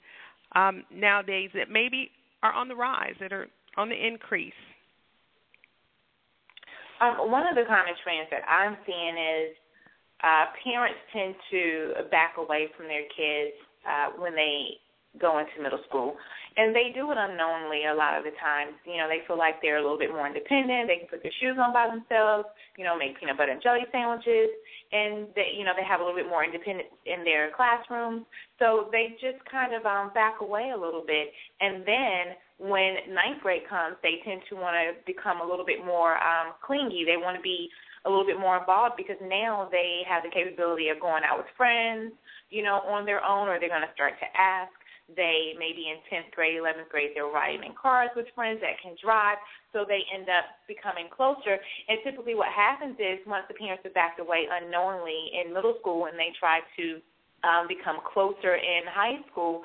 um, 0.55 0.85
nowadays 0.93 1.51
that 1.55 1.71
maybe 1.71 2.11
are 2.43 2.53
on 2.53 2.69
the 2.69 2.77
rise, 2.77 3.15
that 3.21 3.33
are 3.33 3.49
on 3.77 3.89
the 3.89 3.97
increase? 4.07 4.53
Um, 7.01 7.31
one 7.31 7.47
of 7.47 7.57
the 7.57 7.65
common 7.67 7.95
trends 8.05 8.29
that 8.31 8.47
I'm 8.49 8.77
seeing 8.87 9.17
is 9.19 9.57
uh, 10.23 10.47
parents 10.65 10.99
tend 11.13 11.35
to 11.51 12.09
back 12.11 12.37
away 12.39 12.69
from 12.77 12.87
their 12.87 13.05
kids 13.13 13.53
uh, 13.85 14.17
when 14.19 14.35
they 14.35 14.79
go 15.19 15.39
into 15.39 15.63
middle 15.63 15.81
school 15.89 16.17
and 16.57 16.73
they 16.75 16.89
do 16.97 17.13
it 17.13 17.21
unknowingly 17.21 17.85
a 17.85 17.93
lot 17.95 18.17
of 18.17 18.25
the 18.25 18.33
times. 18.41 18.73
You 18.89 18.97
know, 18.97 19.09
they 19.09 19.21
feel 19.29 19.37
like 19.37 19.61
they're 19.61 19.77
a 19.77 19.85
little 19.85 20.01
bit 20.01 20.09
more 20.09 20.25
independent. 20.25 20.89
They 20.89 21.05
can 21.05 21.09
put 21.13 21.23
their 21.23 21.35
shoes 21.41 21.61
on 21.61 21.73
by 21.73 21.93
themselves. 21.93 22.49
You 22.81 22.85
know, 22.85 22.97
make 22.97 23.21
peanut 23.21 23.37
butter 23.37 23.53
and 23.53 23.61
jelly 23.61 23.85
sandwiches, 23.93 24.49
and 24.93 25.29
they, 25.37 25.53
you 25.53 25.65
know, 25.65 25.77
they 25.77 25.85
have 25.85 26.01
a 26.01 26.05
little 26.05 26.17
bit 26.17 26.29
more 26.29 26.45
independence 26.45 26.89
in 27.05 27.25
their 27.29 27.53
classrooms. 27.53 28.25
So 28.59 28.89
they 28.89 29.17
just 29.21 29.41
kind 29.45 29.77
of 29.77 29.85
um, 29.85 30.17
back 30.17 30.41
away 30.41 30.73
a 30.73 30.81
little 30.81 31.05
bit, 31.05 31.29
and 31.61 31.85
then 31.85 32.41
when 32.57 33.13
ninth 33.13 33.45
grade 33.45 33.69
comes, 33.69 34.01
they 34.01 34.25
tend 34.25 34.41
to 34.49 34.57
want 34.57 34.73
to 34.81 34.97
become 35.05 35.45
a 35.45 35.47
little 35.47 35.65
bit 35.65 35.85
more 35.85 36.17
um, 36.25 36.57
clingy. 36.65 37.05
They 37.05 37.21
want 37.21 37.37
to 37.37 37.45
be 37.45 37.69
a 38.05 38.09
little 38.09 38.25
bit 38.25 38.41
more 38.41 38.57
involved 38.57 38.97
because 38.97 39.21
now 39.21 39.69
they 39.69 40.01
have 40.09 40.25
the 40.25 40.33
capability 40.33 40.89
of 40.89 40.97
going 40.97 41.21
out 41.21 41.37
with 41.37 41.53
friends, 41.53 42.17
you 42.49 42.65
know, 42.65 42.81
on 42.89 43.05
their 43.05 43.21
own, 43.21 43.49
or 43.49 43.61
they're 43.61 43.69
going 43.69 43.85
to 43.85 43.93
start 43.93 44.17
to 44.25 44.29
ask 44.33 44.73
they 45.15 45.55
maybe 45.59 45.87
in 45.87 46.03
10th 46.11 46.35
grade, 46.35 46.59
11th 46.59 46.91
grade, 46.91 47.11
they're 47.15 47.31
riding 47.31 47.63
in 47.63 47.75
cars 47.81 48.11
with 48.17 48.27
friends 48.35 48.61
that 48.61 48.81
can 48.83 48.97
drive, 48.99 49.39
so 49.73 49.85
they 49.87 50.03
end 50.11 50.27
up 50.29 50.45
becoming 50.67 51.07
closer. 51.15 51.63
And 51.89 51.99
typically, 52.03 52.35
what 52.35 52.51
happens 52.51 52.97
is 52.99 53.23
once 53.27 53.47
the 53.47 53.55
parents 53.55 53.87
are 53.87 53.95
backed 53.95 54.19
away 54.19 54.51
unknowingly 54.51 55.31
in 55.31 55.55
middle 55.55 55.77
school 55.79 56.07
and 56.07 56.19
they 56.19 56.35
try 56.39 56.61
to 56.77 56.99
um, 57.47 57.69
become 57.69 58.03
closer 58.03 58.57
in 58.57 58.83
high 58.91 59.23
school, 59.31 59.63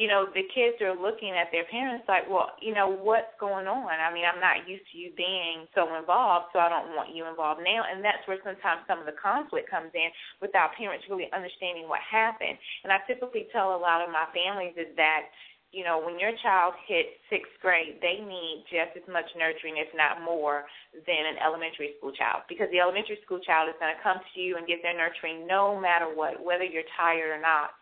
you 0.00 0.08
know, 0.08 0.24
the 0.24 0.48
kids 0.56 0.80
are 0.80 0.96
looking 0.96 1.36
at 1.36 1.52
their 1.52 1.68
parents 1.68 2.08
like, 2.08 2.24
well, 2.24 2.56
you 2.64 2.72
know, 2.72 2.88
what's 2.88 3.28
going 3.36 3.68
on? 3.68 3.92
I 3.92 4.08
mean, 4.08 4.24
I'm 4.24 4.40
not 4.40 4.64
used 4.64 4.88
to 4.88 4.96
you 4.96 5.12
being 5.12 5.68
so 5.76 5.84
involved, 6.00 6.48
so 6.52 6.64
I 6.64 6.72
don't 6.72 6.96
want 6.96 7.12
you 7.12 7.28
involved 7.28 7.60
now. 7.60 7.84
And 7.84 8.00
that's 8.00 8.24
where 8.24 8.40
sometimes 8.40 8.88
some 8.88 9.04
of 9.04 9.06
the 9.06 9.20
conflict 9.20 9.68
comes 9.68 9.92
in 9.92 10.08
without 10.40 10.72
parents 10.80 11.04
really 11.12 11.28
understanding 11.36 11.92
what 11.92 12.00
happened. 12.00 12.56
And 12.88 12.92
I 12.92 13.04
typically 13.04 13.52
tell 13.52 13.76
a 13.76 13.80
lot 13.80 14.00
of 14.00 14.08
my 14.08 14.24
families 14.32 14.80
is 14.80 14.96
that 14.96 15.28
you 15.72 15.84
know, 15.88 15.96
when 16.04 16.20
your 16.20 16.36
child 16.44 16.76
hits 16.84 17.16
sixth 17.32 17.56
grade, 17.64 17.96
they 18.04 18.20
need 18.20 18.68
just 18.68 18.92
as 18.92 19.08
much 19.08 19.24
nurturing, 19.32 19.80
if 19.80 19.88
not 19.96 20.20
more, 20.20 20.68
than 20.92 21.24
an 21.24 21.40
elementary 21.40 21.96
school 21.96 22.12
child. 22.12 22.44
Because 22.44 22.68
the 22.76 22.80
elementary 22.80 23.16
school 23.24 23.40
child 23.40 23.72
is 23.72 23.80
going 23.80 23.88
to 23.88 24.04
come 24.04 24.20
to 24.20 24.36
you 24.36 24.60
and 24.60 24.68
get 24.68 24.84
their 24.84 24.92
nurturing 24.92 25.48
no 25.48 25.80
matter 25.80 26.12
what, 26.12 26.36
whether 26.44 26.64
you're 26.64 26.84
tired 26.92 27.32
or 27.32 27.40
not. 27.40 27.72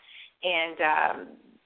And, 0.46 0.78
um, 0.78 1.18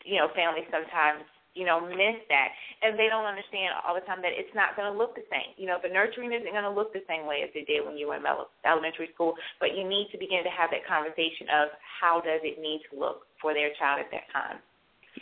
you 0.04 0.20
know, 0.20 0.28
families 0.36 0.68
sometimes, 0.70 1.24
you 1.56 1.64
know, 1.64 1.80
miss 1.80 2.20
that. 2.28 2.52
And 2.84 2.98
they 2.98 3.08
don't 3.08 3.24
understand 3.24 3.74
all 3.80 3.96
the 3.96 4.04
time 4.04 4.20
that 4.20 4.36
it's 4.36 4.52
not 4.52 4.76
going 4.76 4.90
to 4.90 4.96
look 4.96 5.16
the 5.16 5.24
same. 5.32 5.56
You 5.56 5.66
know, 5.66 5.80
the 5.80 5.88
nurturing 5.88 6.30
isn't 6.30 6.52
going 6.52 6.68
to 6.68 6.72
look 6.72 6.92
the 6.92 7.06
same 7.08 7.24
way 7.24 7.42
as 7.42 7.50
it 7.56 7.64
did 7.66 7.82
when 7.86 7.96
you 7.96 8.12
were 8.12 8.20
in 8.20 8.26
elementary 8.66 9.08
school. 9.16 9.34
But 9.58 9.72
you 9.72 9.88
need 9.88 10.12
to 10.12 10.18
begin 10.20 10.44
to 10.44 10.52
have 10.52 10.68
that 10.70 10.84
conversation 10.84 11.48
of 11.48 11.72
how 11.80 12.20
does 12.20 12.44
it 12.44 12.60
need 12.60 12.84
to 12.92 13.00
look 13.00 13.24
for 13.40 13.56
their 13.56 13.72
child 13.80 14.04
at 14.04 14.12
that 14.12 14.28
time. 14.30 14.60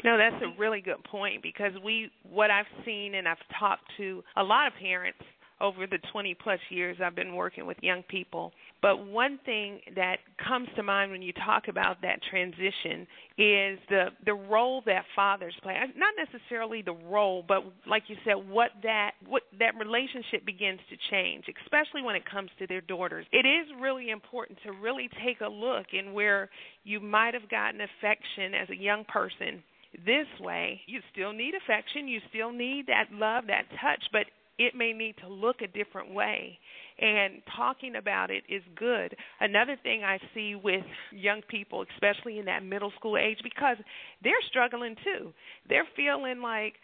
You 0.03 0.11
know, 0.11 0.17
that's 0.17 0.41
a 0.43 0.59
really 0.59 0.81
good 0.81 1.05
point 1.05 1.43
because 1.43 1.73
we 1.85 2.11
what 2.25 2.51
I've 2.51 2.71
seen 2.85 3.15
and 3.15 3.29
I've 3.29 3.45
talked 3.61 3.85
to 3.99 4.25
a 4.37 4.43
lot 4.43 4.67
of 4.67 4.73
parents 4.81 5.21
over 5.61 5.87
the 5.87 5.99
20 6.13 6.35
plus 6.43 6.59
years 6.71 6.97
I've 7.03 7.15
been 7.15 7.35
working 7.35 7.67
with 7.67 7.77
young 7.83 8.03
people. 8.09 8.53
But 8.83 9.07
one 9.07 9.39
thing 9.45 9.81
that 9.95 10.17
comes 10.47 10.69
to 10.75 10.83
mind 10.83 11.13
when 11.13 11.23
you 11.23 11.33
talk 11.33 11.69
about 11.69 12.03
that 12.03 12.19
transition 12.29 13.07
is 13.39 13.79
the 13.89 14.07
the 14.27 14.35
role 14.35 14.83
that 14.87 15.05
fathers 15.15 15.55
play. 15.63 15.75
Uh, 15.75 15.87
not 15.97 16.15
necessarily 16.19 16.83
the 16.83 16.93
role, 16.93 17.45
but 17.47 17.63
like 17.87 18.03
you 18.09 18.17
said, 18.25 18.35
what 18.35 18.71
that 18.83 19.13
what 19.29 19.43
that 19.61 19.79
relationship 19.79 20.45
begins 20.45 20.81
to 20.91 20.97
change, 21.11 21.45
especially 21.65 22.03
when 22.03 22.17
it 22.17 22.29
comes 22.29 22.51
to 22.59 22.67
their 22.67 22.81
daughters. 22.81 23.25
It 23.33 23.47
is 23.47 23.69
really 23.81 24.11
important 24.11 24.59
to 24.65 24.73
really 24.73 25.09
take 25.25 25.41
a 25.41 25.49
look 25.49 25.87
in 25.93 26.13
where 26.13 26.51
you 26.83 26.99
might 26.99 27.35
have 27.35 27.49
gotten 27.49 27.81
affection 27.81 28.53
as 28.53 28.69
a 28.69 28.77
young 28.77 29.05
person 29.05 29.63
this 30.07 30.27
way, 30.41 30.81
you 30.87 31.01
still 31.13 31.33
need 31.33 31.53
affection, 31.55 32.09
you 32.09 32.21
still 32.31 32.51
need 32.51 32.87
that 32.87 33.13
love, 33.13 33.45
that 33.49 33.65
touch, 33.81 34.03
but 34.11 34.25
it 34.59 34.75
may 34.75 34.93
need 34.93 35.17
to 35.19 35.29
look 35.29 35.61
a 35.61 35.67
different 35.67 36.13
way. 36.15 36.59
And 36.99 37.43
talking 37.57 37.97
about 37.97 38.31
it 38.31 38.45
is 38.49 38.63
good. 38.77 39.17
Another 39.41 39.77
thing 39.83 40.05
I 40.05 40.19
see 40.35 40.55
with 40.55 40.85
young 41.11 41.43
people, 41.49 41.85
especially 41.95 42.39
in 42.39 42.45
that 42.47 42.65
middle 42.65 42.93
school 42.99 43.17
age, 43.17 43.39
because 43.43 43.77
they're 44.23 44.35
struggling 44.49 44.97
too. 45.03 45.33
They're 45.69 45.89
feeling 45.97 46.41
like, 46.41 46.75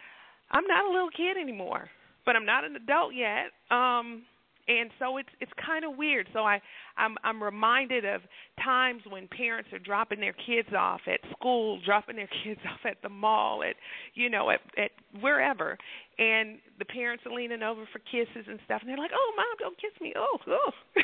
I'm 0.50 0.66
not 0.66 0.86
a 0.86 0.92
little 0.92 1.10
kid 1.10 1.36
anymore, 1.40 1.88
but 2.24 2.36
I'm 2.36 2.46
not 2.46 2.64
an 2.64 2.76
adult 2.76 3.12
yet. 3.14 3.52
Um, 3.70 4.22
and 4.68 4.90
so 4.98 5.16
it's 5.16 5.28
it's 5.40 5.52
kind 5.64 5.84
of 5.84 5.96
weird. 5.96 6.28
So 6.32 6.40
I 6.40 6.60
I'm 6.96 7.16
I'm 7.24 7.42
reminded 7.42 8.04
of 8.04 8.20
times 8.62 9.02
when 9.08 9.26
parents 9.28 9.72
are 9.72 9.78
dropping 9.78 10.20
their 10.20 10.34
kids 10.34 10.68
off 10.76 11.00
at 11.08 11.20
school, 11.32 11.80
dropping 11.84 12.16
their 12.16 12.28
kids 12.44 12.60
off 12.68 12.80
at 12.84 13.00
the 13.02 13.08
mall, 13.08 13.62
at 13.64 13.74
you 14.14 14.28
know 14.28 14.50
at 14.50 14.60
at 14.76 14.90
wherever, 15.20 15.78
and 16.18 16.58
the 16.78 16.84
parents 16.84 17.24
are 17.26 17.32
leaning 17.32 17.62
over 17.62 17.88
for 17.92 17.98
kisses 17.98 18.44
and 18.46 18.60
stuff, 18.64 18.82
and 18.82 18.90
they're 18.90 19.00
like, 19.00 19.14
"Oh, 19.14 19.32
mom, 19.36 19.56
don't 19.58 19.80
kiss 19.80 19.98
me. 20.00 20.12
Oh, 20.16 20.38
oh, 20.46 20.72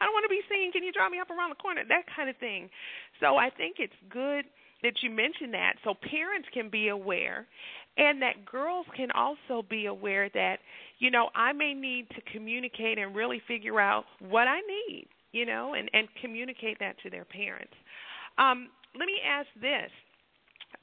I 0.00 0.04
don't 0.04 0.14
want 0.14 0.24
to 0.24 0.32
be 0.32 0.40
seen. 0.50 0.72
Can 0.72 0.82
you 0.82 0.92
drop 0.92 1.12
me 1.12 1.20
up 1.20 1.30
around 1.30 1.50
the 1.50 1.60
corner?" 1.60 1.82
That 1.86 2.04
kind 2.16 2.30
of 2.30 2.36
thing. 2.38 2.70
So 3.20 3.36
I 3.36 3.50
think 3.50 3.76
it's 3.78 3.96
good 4.10 4.46
that 4.82 4.94
you 5.02 5.10
mentioned 5.10 5.54
that 5.54 5.74
so 5.84 5.94
parents 5.94 6.48
can 6.52 6.68
be 6.70 6.88
aware 6.88 7.46
and 7.96 8.22
that 8.22 8.44
girls 8.44 8.86
can 8.96 9.10
also 9.10 9.64
be 9.68 9.86
aware 9.86 10.28
that 10.34 10.56
you 10.98 11.10
know 11.10 11.28
i 11.34 11.52
may 11.52 11.74
need 11.74 12.08
to 12.10 12.20
communicate 12.32 12.98
and 12.98 13.14
really 13.14 13.40
figure 13.46 13.80
out 13.80 14.04
what 14.20 14.48
i 14.48 14.60
need 14.60 15.06
you 15.32 15.46
know 15.46 15.74
and 15.74 15.90
and 15.92 16.08
communicate 16.20 16.78
that 16.78 16.94
to 17.02 17.10
their 17.10 17.24
parents. 17.24 17.72
Um 18.38 18.68
let 18.98 19.06
me 19.06 19.18
ask 19.26 19.48
this 19.60 19.90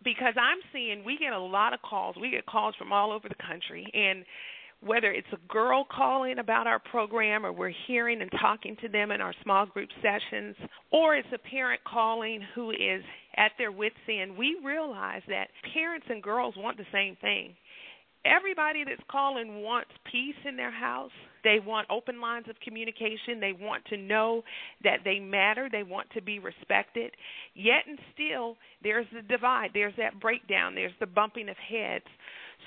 because 0.03 0.33
i'm 0.37 0.59
seeing 0.73 1.03
we 1.03 1.17
get 1.17 1.33
a 1.33 1.39
lot 1.39 1.73
of 1.73 1.81
calls. 1.81 2.15
We 2.19 2.29
get 2.31 2.45
calls 2.45 2.75
from 2.75 2.91
all 2.91 3.11
over 3.11 3.29
the 3.29 3.35
country 3.35 3.89
and 3.93 4.25
whether 4.81 5.11
it's 5.11 5.27
a 5.33 5.53
girl 5.53 5.85
calling 5.89 6.39
about 6.39 6.67
our 6.67 6.79
program 6.79 7.45
or 7.45 7.51
we're 7.51 7.73
hearing 7.87 8.21
and 8.21 8.31
talking 8.39 8.77
to 8.81 8.87
them 8.87 9.11
in 9.11 9.19
our 9.19 9.33
small 9.43 9.65
group 9.65 9.89
sessions, 10.01 10.55
or 10.91 11.15
it's 11.15 11.27
a 11.33 11.49
parent 11.49 11.81
calling 11.83 12.41
who 12.55 12.71
is 12.71 13.03
at 13.35 13.51
their 13.57 13.71
wits' 13.71 13.95
end, 14.07 14.37
we 14.37 14.57
realize 14.63 15.21
that 15.27 15.49
parents 15.73 16.07
and 16.09 16.23
girls 16.23 16.55
want 16.57 16.77
the 16.77 16.85
same 16.93 17.17
thing. 17.21 17.55
Everybody 18.25 18.83
that's 18.85 19.01
calling 19.09 19.61
wants 19.61 19.91
peace 20.11 20.35
in 20.45 20.57
their 20.57 20.71
house. 20.71 21.11
They 21.43 21.59
want 21.65 21.87
open 21.89 22.19
lines 22.19 22.47
of 22.49 22.59
communication. 22.59 23.39
They 23.39 23.53
want 23.53 23.85
to 23.85 23.97
know 23.97 24.43
that 24.83 24.99
they 25.05 25.19
matter. 25.19 25.69
They 25.71 25.83
want 25.83 26.09
to 26.11 26.21
be 26.21 26.39
respected. 26.39 27.11
Yet 27.53 27.87
and 27.87 27.97
still, 28.13 28.57
there's 28.83 29.05
the 29.13 29.21
divide. 29.21 29.69
There's 29.73 29.93
that 29.97 30.19
breakdown. 30.19 30.75
There's 30.75 30.91
the 30.99 31.05
bumping 31.05 31.47
of 31.47 31.55
heads. 31.57 32.03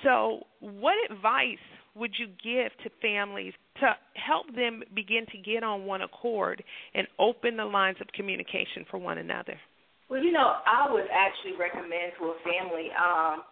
So, 0.03 0.41
what 0.59 0.95
advice 1.11 1.57
would 1.95 2.11
you 2.17 2.27
give 2.27 2.71
to 2.83 2.89
families 3.01 3.53
to 3.79 3.93
help 4.15 4.47
them 4.55 4.83
begin 4.95 5.25
to 5.31 5.37
get 5.37 5.63
on 5.63 5.85
one 5.85 6.01
accord 6.01 6.63
and 6.93 7.07
open 7.19 7.57
the 7.57 7.65
lines 7.65 7.97
of 8.01 8.07
communication 8.15 8.85
for 8.89 8.97
one 8.97 9.17
another? 9.17 9.57
Well, 10.09 10.23
you 10.23 10.31
know, 10.31 10.57
I 10.65 10.91
would 10.91 11.05
actually 11.11 11.57
recommend 11.57 12.13
to 12.19 12.25
a 12.25 12.35
family 12.43 12.89
um, 12.97 13.43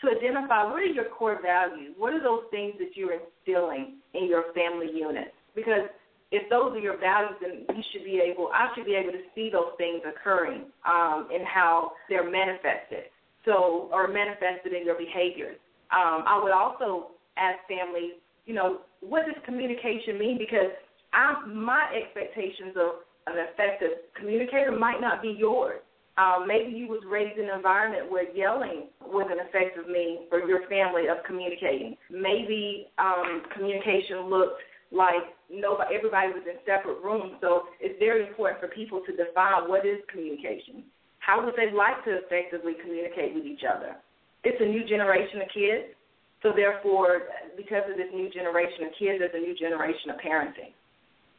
to 0.00 0.16
identify 0.16 0.64
what 0.64 0.82
are 0.82 0.86
your 0.86 1.10
core 1.16 1.38
values. 1.42 1.94
What 1.98 2.12
are 2.12 2.22
those 2.22 2.44
things 2.50 2.74
that 2.78 2.94
you're 2.94 3.18
instilling 3.18 3.98
in 4.14 4.26
your 4.26 4.52
family 4.54 4.88
unit? 4.94 5.34
Because 5.54 5.90
if 6.30 6.48
those 6.50 6.72
are 6.74 6.78
your 6.78 6.98
values, 6.98 7.34
then 7.40 7.76
you 7.76 7.82
should 7.92 8.04
be 8.04 8.20
able, 8.20 8.50
I 8.52 8.68
should 8.74 8.84
be 8.84 8.94
able 8.94 9.12
to 9.12 9.24
see 9.34 9.50
those 9.50 9.72
things 9.76 10.02
occurring 10.06 10.66
um, 10.86 11.28
in 11.34 11.44
how 11.44 11.92
they're 12.08 12.28
manifested. 12.28 13.10
So, 13.44 13.88
or 13.92 14.08
manifested 14.08 14.74
in 14.74 14.84
your 14.84 14.98
behaviors. 14.98 15.56
Um, 15.90 16.24
I 16.26 16.38
would 16.42 16.52
also 16.52 17.16
as 17.38 17.56
families, 17.68 18.18
you 18.46 18.54
know, 18.54 18.80
what 19.00 19.26
does 19.26 19.36
communication 19.44 20.18
mean? 20.18 20.38
Because 20.38 20.72
I, 21.12 21.46
my 21.46 21.86
expectations 21.94 22.74
of 22.76 23.06
an 23.26 23.46
effective 23.52 24.10
communicator 24.18 24.72
might 24.72 25.00
not 25.00 25.22
be 25.22 25.36
yours. 25.38 25.80
Um, 26.18 26.48
maybe 26.48 26.72
you 26.74 26.88
was 26.88 27.00
raised 27.06 27.38
in 27.38 27.46
an 27.46 27.54
environment 27.54 28.10
where 28.10 28.26
yelling 28.34 28.90
was 29.00 29.30
an 29.30 29.38
effective 29.38 29.86
means 29.86 30.26
for 30.28 30.42
your 30.48 30.66
family 30.66 31.06
of 31.06 31.22
communicating. 31.24 31.96
Maybe 32.10 32.90
um, 32.98 33.46
communication 33.54 34.26
looked 34.26 34.58
like 34.90 35.30
nobody, 35.46 35.94
everybody 35.94 36.34
was 36.34 36.42
in 36.42 36.58
separate 36.66 36.98
rooms. 37.04 37.38
So 37.40 37.70
it's 37.78 37.94
very 38.00 38.26
important 38.26 38.58
for 38.58 38.66
people 38.66 39.00
to 39.06 39.12
define 39.14 39.70
what 39.70 39.86
is 39.86 40.02
communication. 40.10 40.82
How 41.20 41.44
would 41.44 41.54
they 41.54 41.70
like 41.70 42.02
to 42.04 42.18
effectively 42.24 42.74
communicate 42.82 43.34
with 43.34 43.44
each 43.44 43.62
other? 43.62 43.94
It's 44.42 44.58
a 44.58 44.66
new 44.66 44.82
generation 44.88 45.42
of 45.42 45.48
kids. 45.54 45.94
So 46.42 46.52
therefore, 46.54 47.26
because 47.56 47.82
of 47.90 47.96
this 47.96 48.10
new 48.14 48.30
generation 48.30 48.86
of 48.86 48.92
kids, 48.98 49.18
there's 49.18 49.34
a 49.34 49.42
new 49.42 49.58
generation 49.58 50.14
of 50.14 50.22
parenting. 50.22 50.70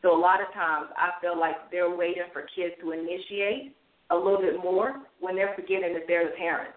So 0.01 0.15
a 0.15 0.19
lot 0.19 0.39
of 0.43 0.51
times 0.53 0.91
I 0.95 1.15
feel 1.19 1.39
like 1.39 1.71
they're 1.71 1.91
waiting 1.91 2.27
for 2.31 2.47
kids 2.55 2.75
to 2.83 2.91
initiate 2.91 3.75
a 4.11 4.15
little 4.15 4.39
bit 4.39 4.59
more 4.59 5.03
when 5.19 5.35
they're 5.35 5.55
forgetting 5.55 5.93
that 5.93 6.07
they're 6.07 6.27
the 6.27 6.35
parents. 6.35 6.75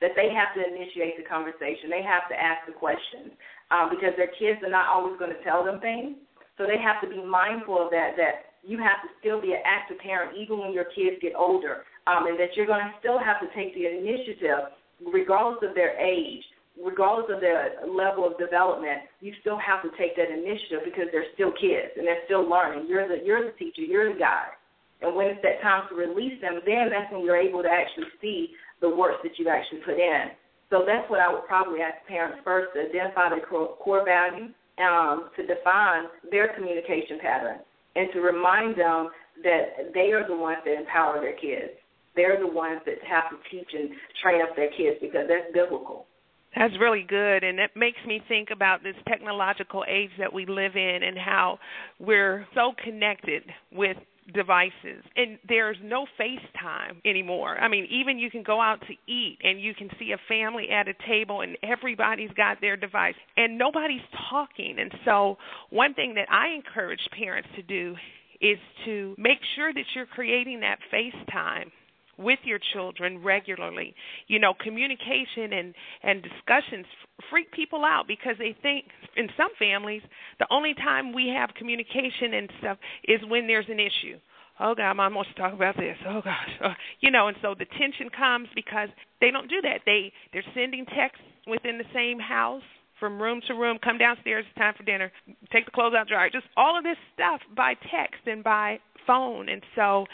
That 0.00 0.12
they 0.16 0.28
have 0.32 0.52
to 0.56 0.60
initiate 0.60 1.16
the 1.16 1.24
conversation. 1.24 1.88
They 1.88 2.04
have 2.04 2.28
to 2.28 2.36
ask 2.36 2.66
the 2.66 2.76
questions 2.76 3.32
um, 3.70 3.88
because 3.88 4.12
their 4.16 4.32
kids 4.36 4.60
are 4.60 4.72
not 4.72 4.92
always 4.92 5.16
going 5.16 5.32
to 5.32 5.40
tell 5.44 5.64
them 5.64 5.80
things. 5.80 6.16
So 6.58 6.68
they 6.68 6.76
have 6.76 7.00
to 7.00 7.08
be 7.08 7.24
mindful 7.24 7.80
of 7.80 7.88
that, 7.90 8.16
that 8.20 8.52
you 8.60 8.76
have 8.78 9.00
to 9.04 9.08
still 9.20 9.40
be 9.40 9.56
an 9.56 9.64
active 9.64 9.98
parent 10.00 10.36
even 10.36 10.60
when 10.60 10.72
your 10.72 10.88
kids 10.92 11.16
get 11.20 11.32
older, 11.36 11.84
um, 12.06 12.28
and 12.28 12.36
that 12.40 12.52
you're 12.56 12.68
going 12.68 12.84
to 12.84 12.92
still 13.00 13.18
have 13.18 13.40
to 13.40 13.48
take 13.56 13.72
the 13.72 13.88
initiative 13.88 14.72
regardless 15.00 15.64
of 15.64 15.74
their 15.74 15.96
age 16.00 16.44
regardless 16.78 17.30
of 17.34 17.40
their 17.40 17.78
level 17.86 18.26
of 18.26 18.38
development, 18.38 19.06
you 19.20 19.32
still 19.40 19.58
have 19.58 19.82
to 19.82 19.90
take 19.98 20.16
that 20.16 20.30
initiative 20.30 20.82
because 20.84 21.06
they're 21.12 21.30
still 21.34 21.52
kids 21.54 21.94
and 21.96 22.06
they're 22.06 22.26
still 22.26 22.48
learning. 22.48 22.86
You're 22.88 23.06
the 23.06 23.24
you're 23.24 23.44
the 23.44 23.56
teacher, 23.58 23.82
you're 23.82 24.12
the 24.12 24.18
guide. 24.18 24.58
And 25.02 25.14
when 25.14 25.26
it's 25.26 25.42
that 25.42 25.60
time 25.60 25.84
to 25.90 25.94
release 25.94 26.40
them, 26.40 26.60
then 26.64 26.88
that's 26.90 27.12
when 27.12 27.22
you're 27.22 27.40
able 27.40 27.62
to 27.62 27.68
actually 27.68 28.08
see 28.22 28.54
the 28.80 28.88
work 28.88 29.22
that 29.22 29.38
you 29.38 29.48
actually 29.48 29.80
put 29.84 29.98
in. 29.98 30.32
So 30.70 30.82
that's 30.86 31.08
what 31.10 31.20
I 31.20 31.32
would 31.32 31.46
probably 31.46 31.80
ask 31.80 32.06
parents 32.08 32.38
first 32.42 32.72
to 32.74 32.88
identify 32.88 33.28
their 33.28 33.44
core 33.44 34.04
values, 34.04 34.50
um, 34.80 35.30
to 35.36 35.46
define 35.46 36.08
their 36.30 36.54
communication 36.54 37.18
pattern, 37.20 37.58
and 37.96 38.08
to 38.12 38.20
remind 38.20 38.78
them 38.78 39.10
that 39.42 39.92
they 39.92 40.10
are 40.12 40.26
the 40.26 40.36
ones 40.36 40.58
that 40.64 40.78
empower 40.78 41.20
their 41.20 41.36
kids. 41.36 41.76
They're 42.16 42.38
the 42.38 42.48
ones 42.48 42.80
that 42.86 43.02
have 43.06 43.30
to 43.30 43.36
teach 43.50 43.68
and 43.74 43.90
train 44.22 44.40
up 44.40 44.56
their 44.56 44.70
kids 44.70 44.98
because 45.02 45.26
that's 45.28 45.52
biblical. 45.52 46.06
That's 46.56 46.74
really 46.78 47.02
good, 47.02 47.42
and 47.42 47.58
it 47.58 47.72
makes 47.74 47.98
me 48.06 48.22
think 48.28 48.50
about 48.52 48.82
this 48.82 48.94
technological 49.08 49.84
age 49.88 50.10
that 50.18 50.32
we 50.32 50.46
live 50.46 50.76
in 50.76 51.00
and 51.02 51.18
how 51.18 51.58
we're 51.98 52.46
so 52.54 52.72
connected 52.82 53.42
with 53.72 53.96
devices 54.32 55.04
and 55.16 55.38
there's 55.48 55.76
no 55.82 56.06
FaceTime 56.18 56.96
anymore. 57.04 57.58
I 57.58 57.68
mean, 57.68 57.86
even 57.90 58.18
you 58.18 58.30
can 58.30 58.42
go 58.42 58.60
out 58.60 58.80
to 58.86 58.94
eat 59.12 59.38
and 59.42 59.60
you 59.60 59.74
can 59.74 59.90
see 59.98 60.12
a 60.12 60.18
family 60.28 60.70
at 60.70 60.88
a 60.88 60.94
table 61.06 61.42
and 61.42 61.58
everybody's 61.62 62.30
got 62.30 62.60
their 62.60 62.76
device 62.76 63.14
and 63.36 63.58
nobody's 63.58 64.00
talking. 64.30 64.76
And 64.78 64.92
so, 65.04 65.36
one 65.70 65.92
thing 65.92 66.14
that 66.14 66.30
I 66.30 66.54
encourage 66.54 67.00
parents 67.12 67.48
to 67.56 67.62
do 67.62 67.96
is 68.40 68.58
to 68.86 69.14
make 69.18 69.38
sure 69.56 69.72
that 69.72 69.84
you're 69.94 70.06
creating 70.06 70.60
that 70.60 70.78
FaceTime 70.92 71.70
with 72.18 72.38
your 72.44 72.58
children 72.72 73.22
regularly. 73.22 73.94
You 74.26 74.38
know, 74.38 74.54
communication 74.58 75.52
and 75.52 75.74
and 76.02 76.22
discussions 76.22 76.86
freak 77.30 77.50
people 77.52 77.84
out 77.84 78.04
because 78.08 78.36
they 78.38 78.56
think 78.62 78.86
in 79.16 79.28
some 79.36 79.50
families 79.58 80.02
the 80.38 80.46
only 80.50 80.74
time 80.74 81.12
we 81.12 81.28
have 81.28 81.50
communication 81.56 82.34
and 82.34 82.50
stuff 82.58 82.78
is 83.04 83.20
when 83.28 83.46
there's 83.46 83.68
an 83.68 83.80
issue. 83.80 84.18
Oh 84.60 84.74
God, 84.74 84.94
mom 84.94 85.14
wants 85.14 85.30
to 85.34 85.40
talk 85.40 85.52
about 85.52 85.76
this. 85.76 85.96
Oh 86.06 86.20
gosh, 86.22 86.50
oh, 86.64 86.72
you 87.00 87.10
know, 87.10 87.28
and 87.28 87.36
so 87.42 87.54
the 87.58 87.66
tension 87.78 88.08
comes 88.16 88.48
because 88.54 88.88
they 89.20 89.30
don't 89.30 89.48
do 89.48 89.60
that. 89.62 89.80
They 89.84 90.12
they're 90.32 90.44
sending 90.54 90.86
texts 90.86 91.24
within 91.46 91.78
the 91.78 91.84
same 91.92 92.18
house 92.18 92.62
from 93.00 93.20
room 93.20 93.40
to 93.48 93.54
room. 93.54 93.78
Come 93.82 93.98
downstairs. 93.98 94.44
It's 94.48 94.58
time 94.58 94.74
for 94.76 94.84
dinner. 94.84 95.10
Take 95.52 95.64
the 95.64 95.72
clothes 95.72 95.94
out 95.98 96.08
dryer. 96.08 96.30
Just 96.30 96.46
all 96.56 96.78
of 96.78 96.84
this 96.84 96.96
stuff 97.14 97.40
by 97.56 97.74
text 97.74 98.26
and 98.26 98.44
by 98.44 98.78
phone. 99.06 99.48
And 99.48 99.62
so 99.74 100.06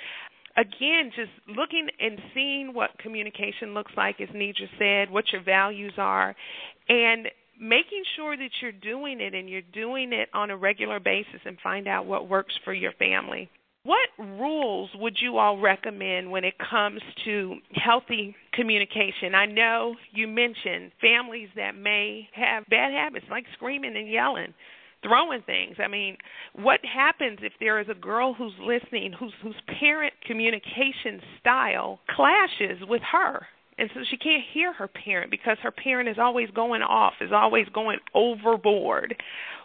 again, 0.57 1.11
just 1.14 1.30
looking 1.49 1.88
and 1.99 2.19
seeing 2.35 2.73
what 2.75 2.99
communication 2.99 3.75
looks 3.75 3.92
like, 3.97 4.21
as 4.21 4.28
Nedra 4.30 4.69
said, 4.78 5.12
what 5.12 5.33
your 5.33 5.42
values 5.42 5.95
are, 5.97 6.35
and 6.88 7.28
making 7.61 8.02
sure 8.16 8.37
that 8.37 8.50
you're 8.62 8.73
doing 8.73 9.21
it 9.21 9.35
and 9.35 9.49
you're 9.49 9.61
doing 9.61 10.12
it 10.12 10.28
on 10.33 10.50
a 10.50 10.57
regular 10.57 10.99
basis 10.99 11.40
and 11.45 11.59
find 11.62 11.87
out 11.87 12.07
what 12.07 12.28
works 12.28 12.54
for 12.64 12.73
your 12.73 12.92
family. 12.92 13.50
What 13.83 14.11
rules 14.19 14.90
would 14.95 15.16
you 15.21 15.38
all 15.38 15.59
recommend 15.59 16.30
when 16.30 16.45
it 16.45 16.54
comes 16.59 17.00
to 17.25 17.57
healthy 17.75 18.37
communication? 18.52 19.35
I 19.35 19.47
know 19.47 19.95
you 20.12 20.28
mentioned 20.28 20.92
families 21.00 21.49
that 21.57 21.75
may 21.75 22.28
have 22.35 22.66
bad 22.69 22.92
habits 22.92 23.25
like 23.30 23.45
screaming 23.54 23.97
and 23.97 24.09
yelling 24.09 24.52
throwing 25.02 25.42
things. 25.42 25.76
I 25.83 25.88
mean, 25.88 26.16
what 26.54 26.80
happens 26.85 27.38
if 27.42 27.52
there 27.61 27.80
is 27.80 27.88
a 27.88 27.95
girl 27.95 28.35
who's 28.35 28.54
listening 28.61 29.12
whose 29.12 29.33
whose 29.42 29.57
parent 29.78 30.14
communication 30.26 31.21
style 31.40 32.00
clashes 32.09 32.78
with 32.88 33.02
her? 33.12 33.47
And 33.78 33.88
so 33.95 34.00
she 34.11 34.19
can't 34.19 34.42
hear 34.52 34.75
her 34.75 34.88
parent 34.88 35.30
because 35.30 35.57
her 35.62 35.71
parent 35.71 36.09
is 36.09 36.16
always 36.21 36.50
going 36.50 36.83
off, 36.83 37.14
is 37.23 37.33
always 37.33 37.66
going 37.73 37.99
overboard. 38.14 39.16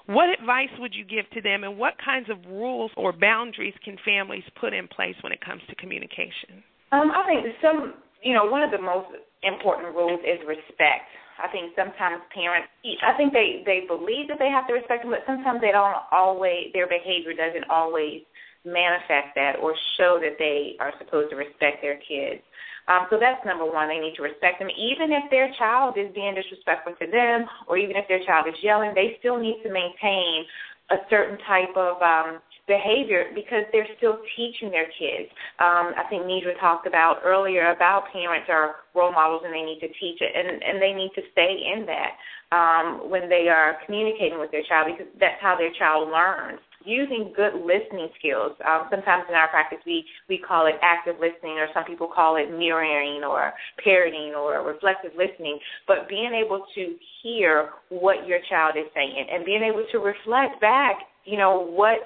What 0.06 0.30
advice 0.30 0.70
would 0.80 0.94
you 0.96 1.04
give 1.04 1.30
to 1.34 1.42
them, 1.42 1.63
and 1.63 1.77
what 1.77 1.96
kinds 2.04 2.30
of 2.30 2.38
rules 2.46 2.92
or 2.96 3.12
boundaries 3.12 3.74
can 3.84 3.98
families 4.06 4.44
put 4.60 4.74
in 4.74 4.88
place 4.88 5.15
when 5.22 5.34
it 5.34 5.42
comes 5.44 5.62
to 5.68 5.75
communication? 5.75 6.63
Um, 6.94 7.12
I 7.12 7.25
think 7.25 7.46
some, 7.62 7.96
you 8.24 8.34
know, 8.34 8.46
one 8.46 8.63
of 8.63 8.72
the 8.72 8.80
most 8.80 9.10
important 9.44 9.94
rules 9.94 10.22
is 10.22 10.39
respect. 10.48 11.10
I 11.42 11.48
think 11.50 11.74
sometimes 11.75 12.24
parents, 12.34 12.70
I 13.04 13.13
think 13.18 13.34
they 13.34 13.63
they 13.65 13.84
believe 13.88 14.27
that 14.30 14.39
they 14.39 14.50
have 14.50 14.68
to 14.68 14.74
respect 14.74 15.04
them, 15.04 15.12
but 15.12 15.24
sometimes 15.27 15.60
they 15.60 15.72
don't 15.72 15.96
always. 16.12 16.72
Their 16.74 16.88
behavior 16.88 17.34
doesn't 17.34 17.70
always 17.70 18.22
manifest 18.63 19.36
that 19.36 19.60
or 19.62 19.75
show 19.98 20.18
that 20.20 20.39
they 20.39 20.75
are 20.80 20.94
supposed 20.98 21.30
to 21.30 21.36
respect 21.36 21.82
their 21.82 22.00
kids. 22.01 22.42
Um, 22.88 23.08
so 23.10 23.18
that's 23.20 23.44
number 23.46 23.65
one. 23.65 23.89
They 23.89 24.00
need 24.00 24.15
to 24.15 24.24
respect 24.24 24.60
them, 24.60 24.70
even 24.70 25.12
if 25.12 25.30
their 25.30 25.51
child 25.58 25.98
is 25.98 26.13
being 26.13 26.36
disrespectful 26.36 26.94
to 27.01 27.08
them, 27.10 27.46
or 27.68 27.77
even 27.77 27.96
if 27.96 28.08
their 28.08 28.24
child 28.25 28.48
is 28.48 28.56
yelling. 28.62 28.94
They 28.94 29.18
still 29.20 29.38
need 29.38 29.62
to 29.63 29.70
maintain 29.74 30.46
a 30.92 30.98
certain 31.10 31.38
type 31.48 31.74
of 31.75 32.01
um, 32.01 32.39
behavior 32.68 33.30
because 33.36 33.64
they're 33.72 33.88
still 33.98 34.18
teaching 34.36 34.72
their 34.72 34.90
kids. 34.98 35.30
Um, 35.60 35.94
I 35.98 36.04
think 36.10 36.24
Nedra 36.24 36.60
talked 36.60 36.88
about 36.88 37.22
earlier 37.24 37.72
about 37.72 38.12
parents 38.12 38.48
are 38.50 38.82
role 38.96 39.12
models 39.12 39.44
and 39.46 39.54
they 39.54 39.62
need 39.62 39.80
to 39.82 39.90
teach 40.00 40.22
it 40.22 40.32
and, 40.34 40.62
and 40.64 40.82
they 40.82 40.94
need 40.94 41.12
to 41.16 41.22
stay 41.32 41.62
in 41.74 41.86
that 41.86 42.18
um, 42.56 43.10
when 43.10 43.30
they 43.30 43.48
are 43.50 43.78
communicating 43.86 44.40
with 44.40 44.52
their 44.52 44.64
child 44.68 44.90
because 44.92 45.12
that's 45.20 45.42
how 45.42 45.56
their 45.56 45.72
child 45.78 46.10
learns 46.10 46.60
using 46.86 47.34
good 47.36 47.54
listening 47.66 48.08
skills. 48.18 48.54
Um, 48.62 48.88
sometimes 48.90 49.25
in 49.28 49.36
our 49.36 49.50
practice, 49.50 49.80
we 49.86 50.06
we 50.30 50.38
call 50.38 50.68
it 50.68 50.75
active 50.82 51.16
listening, 51.20 51.58
or 51.58 51.68
some 51.74 51.84
people 51.84 52.08
call 52.08 52.38
it 52.38 52.50
mirroring, 52.51 53.24
or 53.24 53.54
parroting, 53.84 54.34
or 54.38 54.62
reflective 54.64 55.12
listening. 55.18 55.60
But 55.88 56.08
being 56.08 56.32
able 56.34 56.64
to 56.75 56.96
hear 57.24 57.70
what 57.90 58.28
your 58.28 58.40
child 58.50 58.75
is 58.78 58.86
saying 58.94 59.25
and 59.34 59.44
being 59.44 59.64
able 59.64 59.86
to 59.92 59.98
reflect 59.98 60.62
back, 60.62 60.96
you 61.25 61.38
know, 61.38 61.66
what 61.66 62.00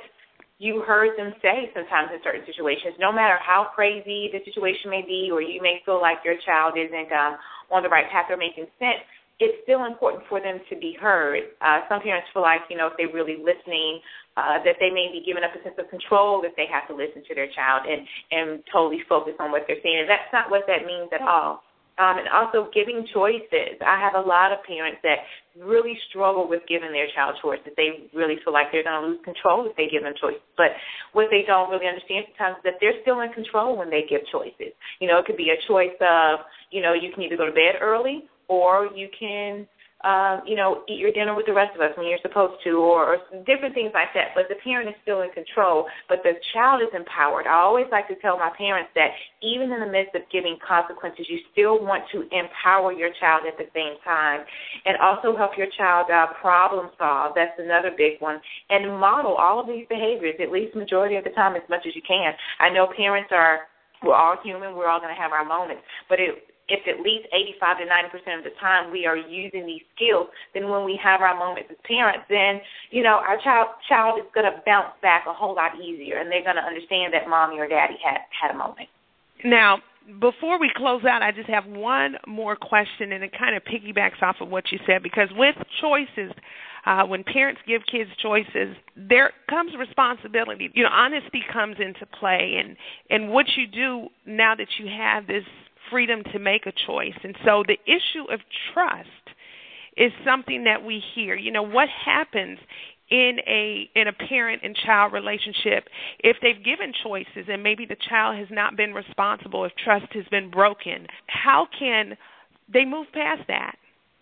you 0.59 0.83
heard 0.83 1.17
them 1.17 1.31
say 1.41 1.71
sometimes 1.73 2.11
in 2.11 2.19
certain 2.21 2.43
situations, 2.45 2.99
no 2.99 3.11
matter 3.15 3.39
how 3.39 3.71
crazy 3.73 4.27
the 4.31 4.43
situation 4.43 4.91
may 4.91 5.01
be, 5.01 5.31
or 5.31 5.41
you 5.41 5.63
may 5.63 5.79
feel 5.87 6.01
like 6.01 6.19
your 6.23 6.35
child 6.45 6.75
isn't 6.75 7.11
um, 7.15 7.39
on 7.71 7.81
the 7.81 7.89
right 7.89 8.11
path 8.11 8.27
or 8.29 8.35
making 8.35 8.67
sense, 8.75 8.99
it's 9.39 9.55
still 9.63 9.87
important 9.87 10.21
for 10.27 10.43
them 10.43 10.59
to 10.67 10.75
be 10.75 10.99
heard. 10.99 11.55
Uh, 11.63 11.87
some 11.87 12.03
parents 12.03 12.27
feel 12.35 12.43
like, 12.43 12.59
you 12.69 12.75
know, 12.75 12.91
if 12.91 12.93
they're 12.99 13.15
really 13.15 13.39
listening, 13.39 14.03
uh, 14.35 14.59
that 14.67 14.75
they 14.83 14.91
may 14.91 15.07
be 15.07 15.23
giving 15.23 15.47
up 15.47 15.55
a 15.55 15.63
sense 15.63 15.79
of 15.79 15.87
control 15.87 16.43
if 16.43 16.51
they 16.59 16.67
have 16.67 16.83
to 16.91 16.93
listen 16.93 17.23
to 17.23 17.33
their 17.33 17.47
child 17.55 17.87
and, 17.87 18.03
and 18.35 18.59
totally 18.67 18.99
focus 19.07 19.33
on 19.39 19.55
what 19.55 19.63
they're 19.63 19.79
saying. 19.79 20.03
And 20.03 20.11
that's 20.11 20.27
not 20.35 20.51
what 20.51 20.67
that 20.67 20.83
means 20.83 21.07
at 21.15 21.23
all 21.23 21.63
um, 21.99 22.17
and 22.17 22.27
also 22.31 22.71
giving 22.73 23.05
choices. 23.13 23.75
I 23.83 23.99
have 23.99 24.15
a 24.15 24.25
lot 24.25 24.55
of 24.55 24.63
parents 24.63 24.99
that 25.03 25.19
really 25.59 25.97
struggle 26.09 26.47
with 26.47 26.61
giving 26.67 26.91
their 26.91 27.07
child 27.13 27.35
choice, 27.43 27.59
choices. 27.59 27.73
They 27.77 28.09
really 28.17 28.35
feel 28.43 28.53
like 28.53 28.67
they're 28.71 28.83
going 28.83 29.01
to 29.01 29.07
lose 29.07 29.19
control 29.23 29.65
if 29.67 29.75
they 29.75 29.87
give 29.91 30.03
them 30.03 30.13
choices. 30.19 30.41
But 30.57 30.71
what 31.13 31.27
they 31.31 31.43
don't 31.45 31.69
really 31.69 31.87
understand 31.87 32.25
sometimes 32.29 32.57
is 32.57 32.63
that 32.63 32.77
they're 32.81 32.99
still 33.01 33.21
in 33.21 33.31
control 33.33 33.77
when 33.77 33.89
they 33.89 34.05
give 34.09 34.21
choices. 34.31 34.73
You 34.99 35.07
know, 35.07 35.19
it 35.19 35.25
could 35.25 35.37
be 35.37 35.51
a 35.51 35.59
choice 35.67 35.95
of, 36.01 36.45
you 36.71 36.81
know, 36.81 36.93
you 36.93 37.11
can 37.13 37.23
either 37.23 37.37
go 37.37 37.45
to 37.45 37.51
bed 37.51 37.81
early 37.81 38.25
or 38.47 38.89
you 38.95 39.07
can 39.17 39.67
um, 40.03 40.41
you 40.47 40.55
know, 40.55 40.83
eat 40.87 40.99
your 40.99 41.11
dinner 41.11 41.35
with 41.35 41.45
the 41.45 41.53
rest 41.53 41.75
of 41.75 41.81
us 41.81 41.91
when 41.97 42.07
you're 42.07 42.21
supposed 42.21 42.63
to, 42.63 42.79
or, 42.79 43.15
or 43.15 43.17
different 43.43 43.75
things 43.75 43.91
like 43.93 44.09
that. 44.15 44.31
But 44.33 44.47
the 44.47 44.55
parent 44.63 44.87
is 44.87 44.95
still 45.03 45.21
in 45.21 45.31
control, 45.31 45.87
but 46.07 46.23
the 46.23 46.33
child 46.53 46.81
is 46.81 46.87
empowered. 46.95 47.47
I 47.47 47.59
always 47.59 47.87
like 47.91 48.07
to 48.07 48.15
tell 48.23 48.37
my 48.37 48.51
parents 48.57 48.91
that 48.95 49.11
even 49.43 49.71
in 49.71 49.79
the 49.81 49.91
midst 49.91 50.15
of 50.15 50.21
giving 50.31 50.57
consequences, 50.65 51.27
you 51.27 51.39
still 51.51 51.83
want 51.83 52.03
to 52.13 52.23
empower 52.31 52.93
your 52.93 53.11
child 53.19 53.43
at 53.43 53.57
the 53.57 53.67
same 53.75 53.99
time, 54.03 54.41
and 54.85 54.95
also 55.03 55.35
help 55.35 55.57
your 55.57 55.67
child 55.77 56.07
uh, 56.09 56.27
problem 56.39 56.89
solve. 56.97 57.33
That's 57.35 57.59
another 57.59 57.91
big 57.91 58.21
one, 58.23 58.39
and 58.69 58.87
model 58.99 59.35
all 59.35 59.59
of 59.59 59.67
these 59.67 59.85
behaviors 59.89 60.35
at 60.39 60.51
least 60.51 60.75
majority 60.75 61.15
of 61.15 61.23
the 61.25 61.31
time 61.31 61.55
as 61.55 61.63
much 61.69 61.83
as 61.85 61.95
you 61.95 62.01
can. 62.07 62.33
I 62.59 62.69
know 62.69 62.87
parents 62.95 63.31
are 63.31 63.67
we're 64.03 64.15
all 64.15 64.37
human. 64.43 64.75
We're 64.75 64.87
all 64.87 64.99
going 64.99 65.13
to 65.13 65.21
have 65.21 65.31
our 65.31 65.43
moments, 65.43 65.83
but 66.07 66.19
it 66.19 66.48
if 66.69 66.87
at 66.87 67.01
least 67.01 67.27
85 67.33 67.79
to 67.79 67.85
90 67.85 68.09
percent 68.09 68.37
of 68.39 68.43
the 68.45 68.55
time 68.61 68.91
we 68.91 69.05
are 69.05 69.17
using 69.17 69.65
these 69.65 69.81
skills, 69.95 70.29
then 70.53 70.69
when 70.69 70.85
we 70.85 70.99
have 71.01 71.21
our 71.21 71.37
moments 71.37 71.69
as 71.71 71.77
parents, 71.83 72.25
then 72.29 72.61
you 72.91 73.03
know 73.03 73.17
our 73.17 73.37
child 73.43 73.69
child 73.89 74.19
is 74.19 74.25
going 74.33 74.45
to 74.45 74.61
bounce 74.65 74.93
back 75.01 75.25
a 75.27 75.33
whole 75.33 75.55
lot 75.55 75.81
easier, 75.81 76.17
and 76.17 76.31
they're 76.31 76.43
going 76.43 76.55
to 76.55 76.65
understand 76.65 77.13
that 77.13 77.27
mommy 77.27 77.59
or 77.59 77.67
daddy 77.67 77.97
had 78.03 78.21
had 78.29 78.53
a 78.53 78.57
moment. 78.57 78.87
Now, 79.43 79.79
before 80.19 80.59
we 80.59 80.69
close 80.75 81.03
out, 81.05 81.21
I 81.21 81.31
just 81.31 81.49
have 81.49 81.65
one 81.65 82.15
more 82.27 82.55
question, 82.55 83.11
and 83.11 83.23
it 83.23 83.31
kind 83.37 83.55
of 83.55 83.63
piggybacks 83.63 84.21
off 84.21 84.37
of 84.41 84.49
what 84.49 84.71
you 84.71 84.79
said 84.85 85.03
because 85.03 85.29
with 85.35 85.55
choices. 85.81 86.31
Uh, 86.85 87.03
when 87.03 87.25
parents 87.25 87.59
give 87.67 87.81
kids 87.91 88.09
choices, 88.21 88.73
there 88.95 89.33
comes 89.49 89.73
responsibility. 89.77 90.71
You 90.73 90.83
know, 90.83 90.89
honesty 90.89 91.41
comes 91.51 91.75
into 91.77 92.05
play, 92.05 92.55
and 92.57 92.77
and 93.09 93.33
what 93.33 93.45
you 93.57 93.67
do 93.67 94.07
now 94.25 94.55
that 94.55 94.69
you 94.79 94.87
have 94.87 95.27
this 95.27 95.43
freedom 95.89 96.23
to 96.31 96.39
make 96.39 96.65
a 96.65 96.73
choice. 96.87 97.17
And 97.23 97.35
so 97.45 97.63
the 97.67 97.77
issue 97.85 98.31
of 98.31 98.39
trust 98.73 99.09
is 99.97 100.11
something 100.25 100.63
that 100.63 100.83
we 100.83 101.01
hear. 101.15 101.35
You 101.35 101.51
know, 101.51 101.63
what 101.63 101.89
happens 101.89 102.59
in 103.09 103.37
a 103.47 103.89
in 103.95 104.07
a 104.07 104.13
parent 104.13 104.61
and 104.63 104.75
child 104.75 105.13
relationship 105.13 105.87
if 106.19 106.37
they've 106.41 106.63
given 106.63 106.93
choices 107.03 107.49
and 107.49 107.63
maybe 107.63 107.85
the 107.85 107.97
child 108.07 108.37
has 108.37 108.47
not 108.51 108.77
been 108.77 108.93
responsible 108.93 109.65
if 109.65 109.71
trust 109.83 110.05
has 110.13 110.25
been 110.29 110.49
broken 110.49 111.07
how 111.27 111.67
can 111.77 112.15
they 112.71 112.85
move 112.85 113.07
past 113.13 113.41
that 113.47 113.75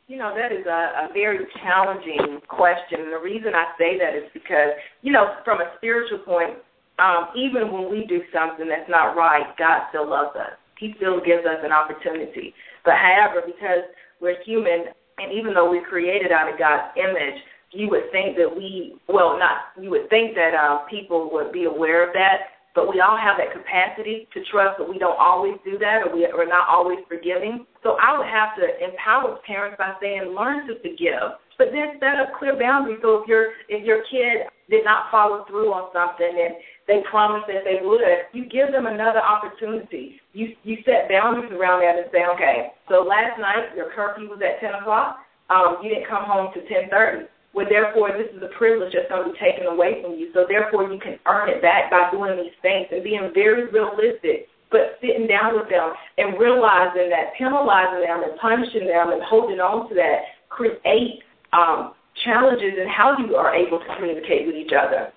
you 0.07 0.17
know 0.17 0.33
that 0.33 0.53
is 0.53 0.65
a, 0.65 1.09
a 1.09 1.13
very 1.13 1.39
challenging 1.61 2.39
question 2.47 3.01
and 3.01 3.11
the 3.11 3.19
reason 3.19 3.51
i 3.53 3.65
say 3.77 3.97
that 3.99 4.15
is 4.15 4.23
because 4.33 4.71
you 5.01 5.11
know 5.11 5.35
from 5.43 5.59
a 5.59 5.69
spiritual 5.75 6.19
point 6.19 6.55
um 6.99 7.27
even 7.35 7.71
when 7.71 7.91
we 7.91 8.05
do 8.07 8.21
something 8.33 8.69
that's 8.69 8.89
not 8.89 9.17
right 9.17 9.45
god 9.57 9.81
still 9.89 10.09
loves 10.09 10.35
us 10.37 10.55
he 10.79 10.93
still 10.97 11.19
gives 11.19 11.45
us 11.45 11.59
an 11.63 11.71
opportunity. 11.71 12.53
But 12.85 12.95
however, 12.95 13.41
because 13.45 13.83
we're 14.21 14.41
human, 14.43 14.93
and 15.17 15.33
even 15.33 15.53
though 15.53 15.69
we're 15.69 15.85
created 15.85 16.31
out 16.31 16.51
of 16.51 16.59
God's 16.59 16.93
image, 16.95 17.41
you 17.71 17.89
would 17.89 18.09
think 18.11 18.37
that 18.37 18.47
we, 18.47 18.95
well, 19.09 19.37
not, 19.37 19.75
you 19.81 19.89
would 19.89 20.09
think 20.09 20.35
that 20.35 20.53
uh, 20.55 20.85
people 20.89 21.29
would 21.33 21.51
be 21.51 21.65
aware 21.65 22.07
of 22.07 22.13
that, 22.13 22.53
but 22.73 22.87
we 22.87 23.01
all 23.01 23.17
have 23.17 23.41
that 23.41 23.51
capacity 23.51 24.27
to 24.33 24.39
trust, 24.51 24.77
but 24.77 24.87
we 24.87 24.99
don't 24.99 25.17
always 25.19 25.57
do 25.65 25.77
that, 25.79 26.05
or 26.05 26.13
we, 26.13 26.29
we're 26.31 26.47
not 26.47 26.69
always 26.69 26.99
forgiving. 27.09 27.65
So 27.81 27.97
I 27.99 28.17
would 28.17 28.29
have 28.29 28.53
to 28.61 28.65
empower 28.85 29.39
parents 29.45 29.77
by 29.77 29.97
saying, 29.99 30.35
learn 30.37 30.67
to 30.67 30.77
forgive, 30.79 31.41
but 31.57 31.73
then 31.73 31.97
set 31.99 32.21
up 32.21 32.37
clear 32.37 32.53
boundaries. 32.53 32.99
So 33.01 33.21
if 33.21 33.27
your 33.27 33.49
if 33.67 33.83
your 33.83 34.05
kid 34.13 34.45
did 34.69 34.85
not 34.85 35.09
follow 35.09 35.43
through 35.49 35.73
on 35.73 35.89
something 35.89 36.29
and 36.29 36.53
they 36.87 37.03
promised 37.09 37.47
that 37.47 37.67
they 37.67 37.83
would, 37.83 37.99
you 38.31 38.47
give 38.47 38.71
them 38.71 38.87
another 38.87 39.19
opportunity. 39.19 40.19
You 40.33 40.55
you 40.63 40.77
set 40.85 41.09
boundaries 41.09 41.51
around 41.51 41.81
that 41.83 41.99
and 41.99 42.07
say, 42.11 42.23
okay, 42.35 42.71
so 42.87 43.03
last 43.03 43.39
night 43.39 43.75
your 43.75 43.91
curfew 43.91 44.29
was 44.29 44.39
at 44.39 44.59
ten 44.63 44.73
o'clock. 44.73 45.19
Um, 45.49 45.77
you 45.83 45.89
didn't 45.89 46.07
come 46.07 46.23
home 46.23 46.53
to 46.55 46.61
ten 46.67 46.89
thirty. 46.89 47.27
Well, 47.53 47.65
therefore, 47.67 48.11
this 48.15 48.29
is 48.35 48.43
a 48.43 48.53
privilege 48.57 48.93
that's 48.93 49.09
going 49.09 49.25
to 49.25 49.33
be 49.33 49.39
taken 49.39 49.65
away 49.65 50.03
from 50.03 50.13
you. 50.13 50.29
So, 50.33 50.45
therefore, 50.47 50.91
you 50.93 50.99
can 50.99 51.17
earn 51.25 51.49
it 51.49 51.59
back 51.61 51.89
by 51.89 52.11
doing 52.11 52.37
these 52.37 52.53
things 52.61 52.85
and 52.91 53.03
being 53.03 53.31
very 53.33 53.65
realistic 53.71 54.47
but 54.69 54.99
sitting 54.99 55.27
down 55.27 55.55
with 55.55 55.69
them 55.69 55.93
and 56.17 56.37
realizing 56.39 57.09
that 57.09 57.31
penalizing 57.37 58.03
them 58.03 58.23
and 58.23 58.37
punishing 58.39 58.87
them 58.87 59.11
and 59.11 59.23
holding 59.23 59.59
on 59.59 59.87
to 59.89 59.95
that 59.95 60.27
create 60.49 61.23
um, 61.53 61.93
challenges 62.25 62.73
in 62.75 62.87
how 62.87 63.15
you 63.17 63.35
are 63.35 63.55
able 63.55 63.79
to 63.79 63.95
communicate 63.95 64.45
with 64.45 64.55
each 64.55 64.71
other 64.75 65.11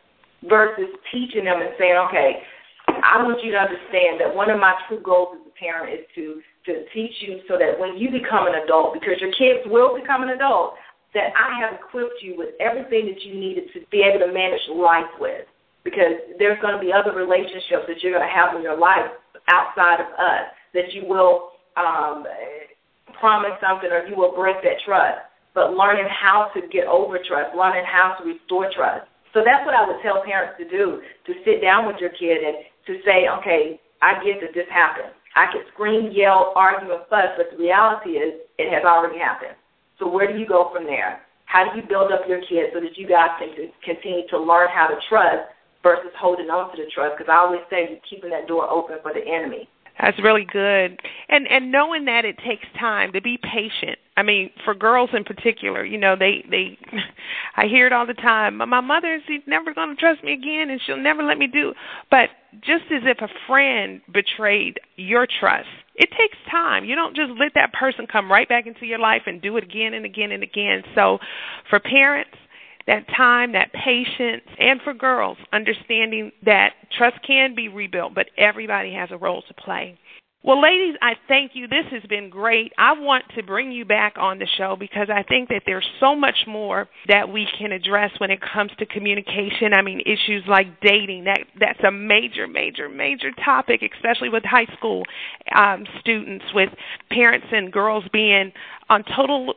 versus 0.48 0.88
teaching 1.12 1.44
them 1.44 1.60
and 1.60 1.70
saying, 1.78 1.96
okay, 2.08 2.42
I 2.88 3.22
want 3.22 3.44
you 3.44 3.52
to 3.52 3.58
understand 3.58 4.20
that 4.20 4.34
one 4.34 4.50
of 4.50 4.58
my 4.58 4.74
true 4.88 5.00
goals 5.00 5.36
as 5.40 5.46
a 5.46 5.54
parent 5.58 5.92
is 5.92 6.06
to 6.14 6.40
to 6.66 6.84
teach 6.92 7.14
you 7.20 7.40
so 7.48 7.56
that 7.56 7.80
when 7.80 7.96
you 7.96 8.10
become 8.10 8.46
an 8.46 8.60
adult, 8.62 8.92
because 8.92 9.16
your 9.18 9.32
kids 9.32 9.64
will 9.64 9.96
become 9.98 10.22
an 10.22 10.30
adult, 10.30 10.74
that 11.14 11.32
I 11.32 11.58
have 11.58 11.80
equipped 11.80 12.20
you 12.22 12.36
with 12.36 12.50
everything 12.60 13.06
that 13.06 13.22
you 13.24 13.34
needed 13.34 13.72
to 13.72 13.80
be 13.90 14.02
able 14.02 14.26
to 14.26 14.32
manage 14.32 14.60
life 14.68 15.08
with. 15.18 15.46
Because 15.84 16.20
there's 16.38 16.60
going 16.60 16.74
to 16.74 16.80
be 16.80 16.92
other 16.92 17.16
relationships 17.16 17.88
that 17.88 18.02
you're 18.02 18.12
going 18.12 18.28
to 18.28 18.34
have 18.34 18.54
in 18.54 18.62
your 18.62 18.76
life 18.78 19.08
outside 19.48 20.00
of 20.00 20.12
us 20.12 20.52
that 20.74 20.92
you 20.92 21.08
will 21.08 21.56
um, 21.76 22.24
promise 23.18 23.56
something 23.60 23.90
or 23.90 24.06
you 24.06 24.14
will 24.14 24.34
break 24.36 24.56
that 24.62 24.76
trust. 24.84 25.18
But 25.54 25.72
learning 25.72 26.06
how 26.08 26.50
to 26.54 26.60
get 26.68 26.86
over 26.86 27.18
trust, 27.26 27.56
learning 27.56 27.84
how 27.84 28.16
to 28.20 28.24
restore 28.24 28.70
trust. 28.76 29.08
So 29.32 29.42
that's 29.44 29.64
what 29.64 29.74
I 29.74 29.86
would 29.86 30.02
tell 30.02 30.22
parents 30.24 30.58
to 30.58 30.66
do, 30.68 31.00
to 31.26 31.32
sit 31.44 31.62
down 31.62 31.86
with 31.86 31.96
your 32.00 32.10
kid 32.10 32.42
and 32.42 32.56
to 32.86 32.98
say, 33.04 33.28
okay, 33.38 33.80
I 34.02 34.18
get 34.24 34.40
that 34.42 34.54
this 34.54 34.66
happened. 34.70 35.14
I 35.36 35.46
could 35.52 35.62
scream, 35.72 36.10
yell, 36.10 36.52
argue, 36.56 36.90
and 36.90 37.06
fuss, 37.08 37.38
but 37.38 37.52
the 37.52 37.62
reality 37.62 38.18
is 38.18 38.42
it 38.58 38.72
has 38.74 38.82
already 38.84 39.18
happened. 39.18 39.54
So 39.98 40.08
where 40.08 40.26
do 40.26 40.38
you 40.38 40.46
go 40.46 40.70
from 40.74 40.84
there? 40.84 41.22
How 41.44 41.70
do 41.70 41.78
you 41.78 41.86
build 41.86 42.10
up 42.10 42.26
your 42.26 42.40
kids 42.40 42.74
so 42.74 42.80
that 42.80 42.96
you 42.98 43.06
guys 43.06 43.30
can 43.38 43.50
continue 43.84 44.26
to 44.30 44.38
learn 44.38 44.68
how 44.74 44.88
to 44.88 44.96
trust 45.08 45.50
versus 45.82 46.10
holding 46.18 46.50
on 46.50 46.74
to 46.74 46.82
the 46.82 46.90
trust? 46.90 47.18
Because 47.18 47.30
I 47.30 47.38
always 47.38 47.62
say 47.70 47.90
you're 47.90 48.06
keeping 48.08 48.30
that 48.30 48.48
door 48.48 48.68
open 48.68 48.98
for 49.02 49.12
the 49.14 49.22
enemy. 49.22 49.68
That's 50.00 50.18
really 50.22 50.46
good. 50.50 51.00
And 51.28 51.46
and 51.48 51.70
knowing 51.70 52.06
that 52.06 52.24
it 52.24 52.38
takes 52.38 52.64
time 52.78 53.12
to 53.12 53.20
be 53.20 53.38
patient. 53.38 53.98
I 54.16 54.22
mean, 54.22 54.50
for 54.64 54.74
girls 54.74 55.10
in 55.12 55.24
particular, 55.24 55.84
you 55.84 55.98
know, 55.98 56.16
they 56.16 56.44
they 56.50 56.78
I 57.56 57.66
hear 57.66 57.86
it 57.86 57.92
all 57.92 58.06
the 58.06 58.14
time. 58.14 58.56
My 58.56 58.80
mother 58.80 59.14
is 59.14 59.22
never 59.46 59.74
going 59.74 59.94
to 59.94 60.00
trust 60.00 60.24
me 60.24 60.32
again 60.32 60.70
and 60.70 60.80
she'll 60.86 60.96
never 60.96 61.22
let 61.22 61.38
me 61.38 61.46
do. 61.46 61.74
But 62.10 62.30
just 62.62 62.84
as 62.90 63.02
if 63.04 63.18
a 63.20 63.28
friend 63.46 64.00
betrayed 64.12 64.80
your 64.96 65.26
trust, 65.38 65.68
it 65.96 66.08
takes 66.18 66.36
time. 66.50 66.84
You 66.84 66.94
don't 66.96 67.14
just 67.14 67.32
let 67.38 67.52
that 67.54 67.72
person 67.74 68.06
come 68.10 68.32
right 68.32 68.48
back 68.48 68.66
into 68.66 68.86
your 68.86 68.98
life 68.98 69.22
and 69.26 69.40
do 69.42 69.56
it 69.58 69.64
again 69.64 69.92
and 69.94 70.06
again 70.06 70.32
and 70.32 70.42
again. 70.42 70.82
So, 70.94 71.18
for 71.68 71.78
parents, 71.78 72.30
that 72.86 73.06
time, 73.16 73.52
that 73.52 73.72
patience, 73.72 74.42
and 74.58 74.80
for 74.82 74.94
girls, 74.94 75.38
understanding 75.52 76.32
that 76.44 76.70
trust 76.96 77.16
can 77.26 77.54
be 77.54 77.68
rebuilt, 77.68 78.14
but 78.14 78.26
everybody 78.36 78.92
has 78.92 79.10
a 79.10 79.16
role 79.16 79.42
to 79.42 79.54
play. 79.54 79.98
Well, 80.42 80.62
ladies, 80.62 80.96
I 81.02 81.12
thank 81.28 81.50
you. 81.54 81.68
This 81.68 81.84
has 81.90 82.02
been 82.08 82.30
great. 82.30 82.72
I 82.78 82.98
want 82.98 83.24
to 83.36 83.42
bring 83.42 83.70
you 83.72 83.84
back 83.84 84.14
on 84.16 84.38
the 84.38 84.46
show 84.56 84.74
because 84.74 85.08
I 85.14 85.22
think 85.22 85.50
that 85.50 85.64
there's 85.66 85.86
so 86.00 86.16
much 86.16 86.46
more 86.46 86.88
that 87.08 87.30
we 87.30 87.46
can 87.58 87.72
address 87.72 88.10
when 88.16 88.30
it 88.30 88.40
comes 88.40 88.70
to 88.78 88.86
communication. 88.86 89.74
I 89.74 89.82
mean, 89.82 90.00
issues 90.00 90.42
like 90.48 90.80
dating. 90.80 91.24
That 91.24 91.40
that's 91.58 91.80
a 91.86 91.90
major, 91.90 92.46
major, 92.46 92.88
major 92.88 93.32
topic, 93.44 93.82
especially 93.94 94.30
with 94.30 94.42
high 94.44 94.64
school 94.78 95.02
um, 95.54 95.84
students, 96.00 96.46
with 96.54 96.70
parents 97.10 97.48
and 97.52 97.70
girls 97.70 98.04
being 98.10 98.50
on 98.88 99.04
total 99.14 99.52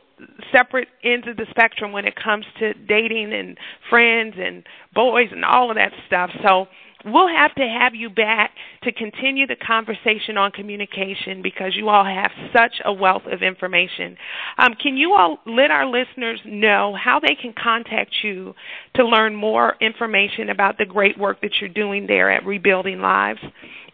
separate 0.54 0.88
ends 1.02 1.26
of 1.26 1.36
the 1.36 1.46
spectrum 1.50 1.92
when 1.92 2.06
it 2.06 2.14
comes 2.16 2.44
to 2.58 2.74
dating 2.74 3.32
and 3.32 3.58
friends 3.90 4.34
and 4.38 4.62
boys 4.94 5.28
and 5.32 5.44
all 5.44 5.70
of 5.70 5.76
that 5.76 5.92
stuff. 6.06 6.30
So 6.46 6.66
we'll 7.04 7.28
have 7.28 7.54
to 7.56 7.62
have 7.62 7.94
you 7.94 8.08
back 8.08 8.52
to 8.82 8.92
continue 8.92 9.46
the 9.46 9.56
conversation 9.56 10.36
on 10.36 10.50
communication 10.50 11.42
because 11.42 11.76
you 11.76 11.88
all 11.88 12.04
have 12.04 12.30
such 12.52 12.80
a 12.84 12.92
wealth 12.92 13.24
of 13.30 13.42
information. 13.42 14.16
Um, 14.58 14.74
can 14.74 14.96
you 14.96 15.14
all 15.14 15.38
let 15.46 15.70
our 15.70 15.86
listeners 15.86 16.40
know 16.44 16.96
how 17.02 17.20
they 17.20 17.34
can 17.34 17.52
contact 17.52 18.12
you 18.22 18.54
to 18.94 19.04
learn 19.04 19.34
more 19.34 19.76
information 19.80 20.48
about 20.48 20.78
the 20.78 20.86
great 20.86 21.18
work 21.18 21.40
that 21.42 21.52
you're 21.60 21.68
doing 21.68 22.06
there 22.06 22.30
at 22.30 22.44
Rebuilding 22.46 23.00
Lives? 23.00 23.40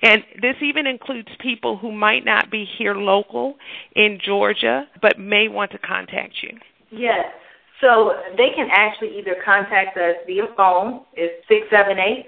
And 0.02 0.22
this 0.40 0.56
even 0.62 0.86
includes 0.86 1.28
people 1.40 1.76
who 1.76 1.92
might 1.92 2.24
not 2.24 2.50
be 2.50 2.66
here 2.78 2.94
local 2.94 3.56
in 3.94 4.18
Georgia 4.24 4.86
but 5.02 5.18
may 5.18 5.48
want 5.48 5.72
to 5.72 5.78
contact 5.78 6.36
you. 6.42 6.56
Yes. 6.90 7.26
So 7.80 8.14
they 8.36 8.50
can 8.54 8.68
actually 8.72 9.18
either 9.18 9.36
contact 9.44 9.96
us 9.96 10.16
via 10.26 10.46
phone, 10.56 11.02
it's 11.14 11.46
678 11.48 12.26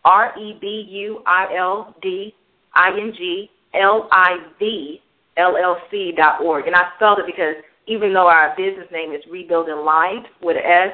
R 0.05 0.37
E 0.38 0.59
B 0.61 0.87
U 0.88 1.23
I 1.27 1.47
L 1.57 1.95
D 2.03 2.35
I 2.75 2.91
N 2.91 3.12
G 3.17 3.51
L 3.75 4.09
I 4.12 4.37
V 4.59 5.01
L 5.37 5.57
L 5.57 5.77
C 5.91 6.12
dot 6.17 6.41
org. 6.43 6.67
And 6.67 6.77
I 6.77 6.91
spelled 6.97 7.19
it 7.19 7.27
because 7.27 7.57
even 7.87 8.12
though 8.12 8.29
our 8.29 8.55
business 8.57 8.87
name 8.93 9.12
is 9.12 9.23
Rebuilding 9.31 9.85
Lives 9.85 10.27
with 10.43 10.57
an 10.57 10.62
S, 10.65 10.93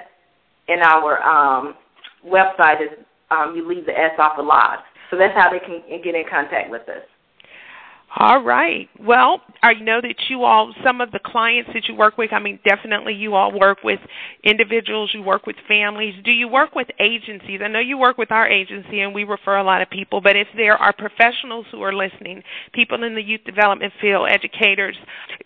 and 0.68 0.82
our 0.82 1.22
um, 1.22 1.74
website 2.26 2.82
is 2.82 3.04
um, 3.30 3.54
you 3.56 3.66
leave 3.66 3.86
the 3.86 3.92
S 3.92 4.12
off 4.18 4.38
of 4.38 4.46
live. 4.46 4.80
So 5.10 5.16
that's 5.16 5.34
how 5.34 5.50
they 5.50 5.58
can 5.58 5.82
get 6.02 6.14
in 6.14 6.24
contact 6.30 6.70
with 6.70 6.82
us. 6.88 7.02
All 8.16 8.42
right. 8.42 8.88
Well, 8.98 9.42
I 9.62 9.74
know 9.74 10.00
that 10.00 10.14
you 10.30 10.44
all, 10.44 10.72
some 10.84 11.02
of 11.02 11.10
the 11.10 11.20
clients 11.22 11.70
that 11.74 11.88
you 11.88 11.94
work 11.94 12.16
with, 12.16 12.32
I 12.32 12.38
mean, 12.38 12.58
definitely 12.66 13.12
you 13.12 13.34
all 13.34 13.56
work 13.56 13.84
with 13.84 14.00
individuals, 14.42 15.10
you 15.12 15.22
work 15.22 15.46
with 15.46 15.56
families. 15.68 16.14
Do 16.24 16.30
you 16.30 16.48
work 16.48 16.74
with 16.74 16.88
agencies? 17.00 17.60
I 17.62 17.68
know 17.68 17.80
you 17.80 17.98
work 17.98 18.16
with 18.16 18.32
our 18.32 18.48
agency 18.48 19.00
and 19.00 19.14
we 19.14 19.24
refer 19.24 19.58
a 19.58 19.62
lot 19.62 19.82
of 19.82 19.90
people, 19.90 20.22
but 20.22 20.36
if 20.36 20.48
there 20.56 20.74
are 20.74 20.92
professionals 20.92 21.66
who 21.70 21.82
are 21.82 21.92
listening, 21.92 22.42
people 22.72 23.02
in 23.04 23.14
the 23.14 23.22
youth 23.22 23.44
development 23.44 23.92
field, 24.00 24.28
educators, 24.30 24.96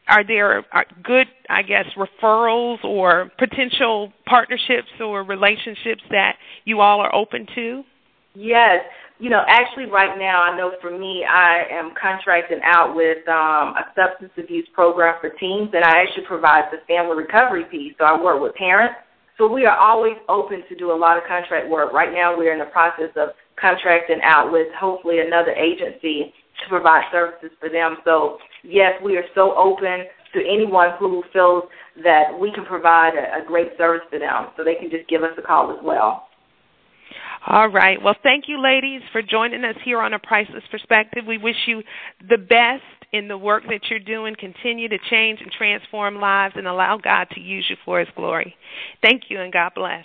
are 0.07 0.25
there 0.25 0.65
are 0.73 0.87
good, 1.03 1.27
I 1.51 1.63
guess, 1.63 1.87
referrals 1.97 2.85
or 2.85 3.33
potential 3.39 4.13
partnerships 4.25 4.89
or 5.01 5.25
relationships 5.25 6.03
that 6.11 6.37
you 6.65 6.81
all 6.81 7.01
are 7.01 7.13
open 7.13 7.47
to? 7.57 7.83
Yes 8.35 8.85
you 9.19 9.31
know, 9.31 9.43
actually 9.47 9.87
right 9.87 10.19
now, 10.19 10.43
I 10.43 10.57
know 10.57 10.73
for 10.81 10.97
me, 10.97 11.25
I 11.25 11.65
am 11.71 11.93
contracting 12.01 12.61
out 12.65 12.97
with 12.97 13.27
um, 13.29 13.75
a 13.77 13.85
substance 13.95 14.33
abuse 14.37 14.67
program 14.73 15.17
for 15.21 15.31
teens, 15.31 15.71
and 15.75 15.85
I 15.85 16.03
actually 16.03 16.27
provide 16.27 16.65
the 16.73 16.79
family 16.87 17.17
recovery 17.17 17.65
piece. 17.71 17.95
So 17.99 18.05
I 18.05 18.21
work 18.21 18.41
with 18.43 18.55
parents. 18.55 18.97
So 19.39 19.51
we 19.51 19.65
are 19.65 19.77
always 19.77 20.17
open 20.29 20.63
to 20.69 20.77
do 20.77 20.93
a 20.93 20.95
lot 20.95 21.17
of 21.17 21.25
contract 21.27 21.69
work. 21.69 21.93
Right 21.93 22.13
now, 22.13 22.37
we're 22.37 22.53
in 22.53 22.59
the 22.59 22.67
process 22.67 23.11
of 23.17 23.31
contracting 23.61 24.21
out 24.23 24.53
with 24.53 24.69
hopefully 24.79 25.21
another 25.21 25.53
agency 25.53 26.33
to 26.63 26.69
provide 26.69 27.05
services 27.11 27.51
for 27.59 27.69
them. 27.69 27.97
So 28.05 28.39
yes, 28.63 28.93
we 29.03 29.17
are 29.17 29.25
so 29.35 29.55
open 29.57 30.05
to 30.35 30.41
anyone 30.41 30.91
who 30.99 31.23
feels 31.33 31.65
that 32.03 32.39
we 32.39 32.53
can 32.53 32.65
provide 32.65 33.15
a, 33.15 33.43
a 33.43 33.47
great 33.47 33.77
service 33.79 34.07
for 34.11 34.19
them. 34.19 34.49
So 34.57 34.65
they 34.65 34.75
can 34.75 34.91
just 34.91 35.09
give 35.09 35.23
us 35.23 35.33
a 35.39 35.43
call 35.43 35.71
as 35.71 35.79
well. 35.83 36.29
All 37.47 37.69
right. 37.69 38.01
Well, 38.01 38.15
thank 38.23 38.45
you, 38.47 38.63
ladies, 38.63 39.03
for 39.11 39.21
joining 39.21 39.65
us 39.65 39.75
here 39.85 40.01
on 40.01 40.13
A 40.13 40.19
Priceless 40.19 40.63
Perspective. 40.71 41.25
We 41.27 41.39
wish 41.39 41.57
you 41.67 41.83
the 42.29 42.39
best 42.39 42.83
in 43.13 43.27
the 43.29 43.37
work 43.37 43.65
that 43.69 43.81
you're 43.91 43.99
doing. 43.99 44.37
Continue 44.39 44.89
to 44.89 44.99
change 45.11 45.41
and 45.41 45.51
transform 45.51 46.21
lives 46.21 46.55
and 46.57 46.69
allow 46.69 46.99
God 46.99 47.27
to 47.33 47.41
use 47.41 47.67
you 47.69 47.77
for 47.85 47.99
His 47.99 48.09
glory. 48.17 48.55
Thank 49.03 49.25
you, 49.29 49.41
and 49.41 49.53
God 49.53 49.73
bless. 49.75 50.05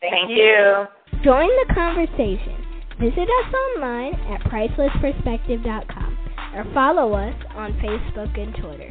Thank, 0.00 0.14
thank 0.14 0.30
you. 0.30 0.86
Join 1.24 1.48
the 1.48 1.74
conversation. 1.74 2.56
Visit 3.00 3.22
us 3.22 3.54
online 3.54 4.14
at 4.14 4.40
pricelessperspective.com 4.42 6.18
or 6.54 6.64
follow 6.72 7.14
us 7.14 7.34
on 7.56 7.72
Facebook 7.74 8.38
and 8.38 8.54
Twitter. 8.54 8.90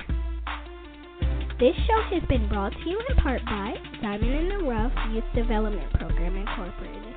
This 1.59 1.75
show 1.87 2.01
has 2.11 2.23
been 2.27 2.49
brought 2.49 2.73
to 2.73 2.89
you 2.89 2.99
in 3.09 3.15
part 3.17 3.45
by 3.45 3.75
Diamond 4.01 4.33
in 4.33 4.49
the 4.49 4.65
Rough 4.65 4.91
Youth 5.11 5.23
Development 5.33 5.89
Program 5.93 6.35
Incorporated 6.35 7.12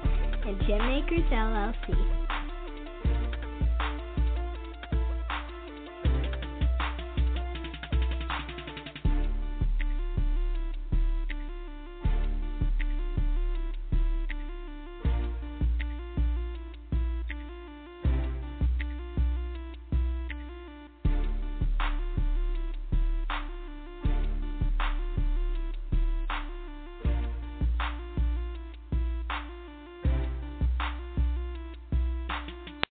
and 0.47 0.61
Gem 0.61 0.79
Makers 0.79 1.29
LLC. 1.33 2.26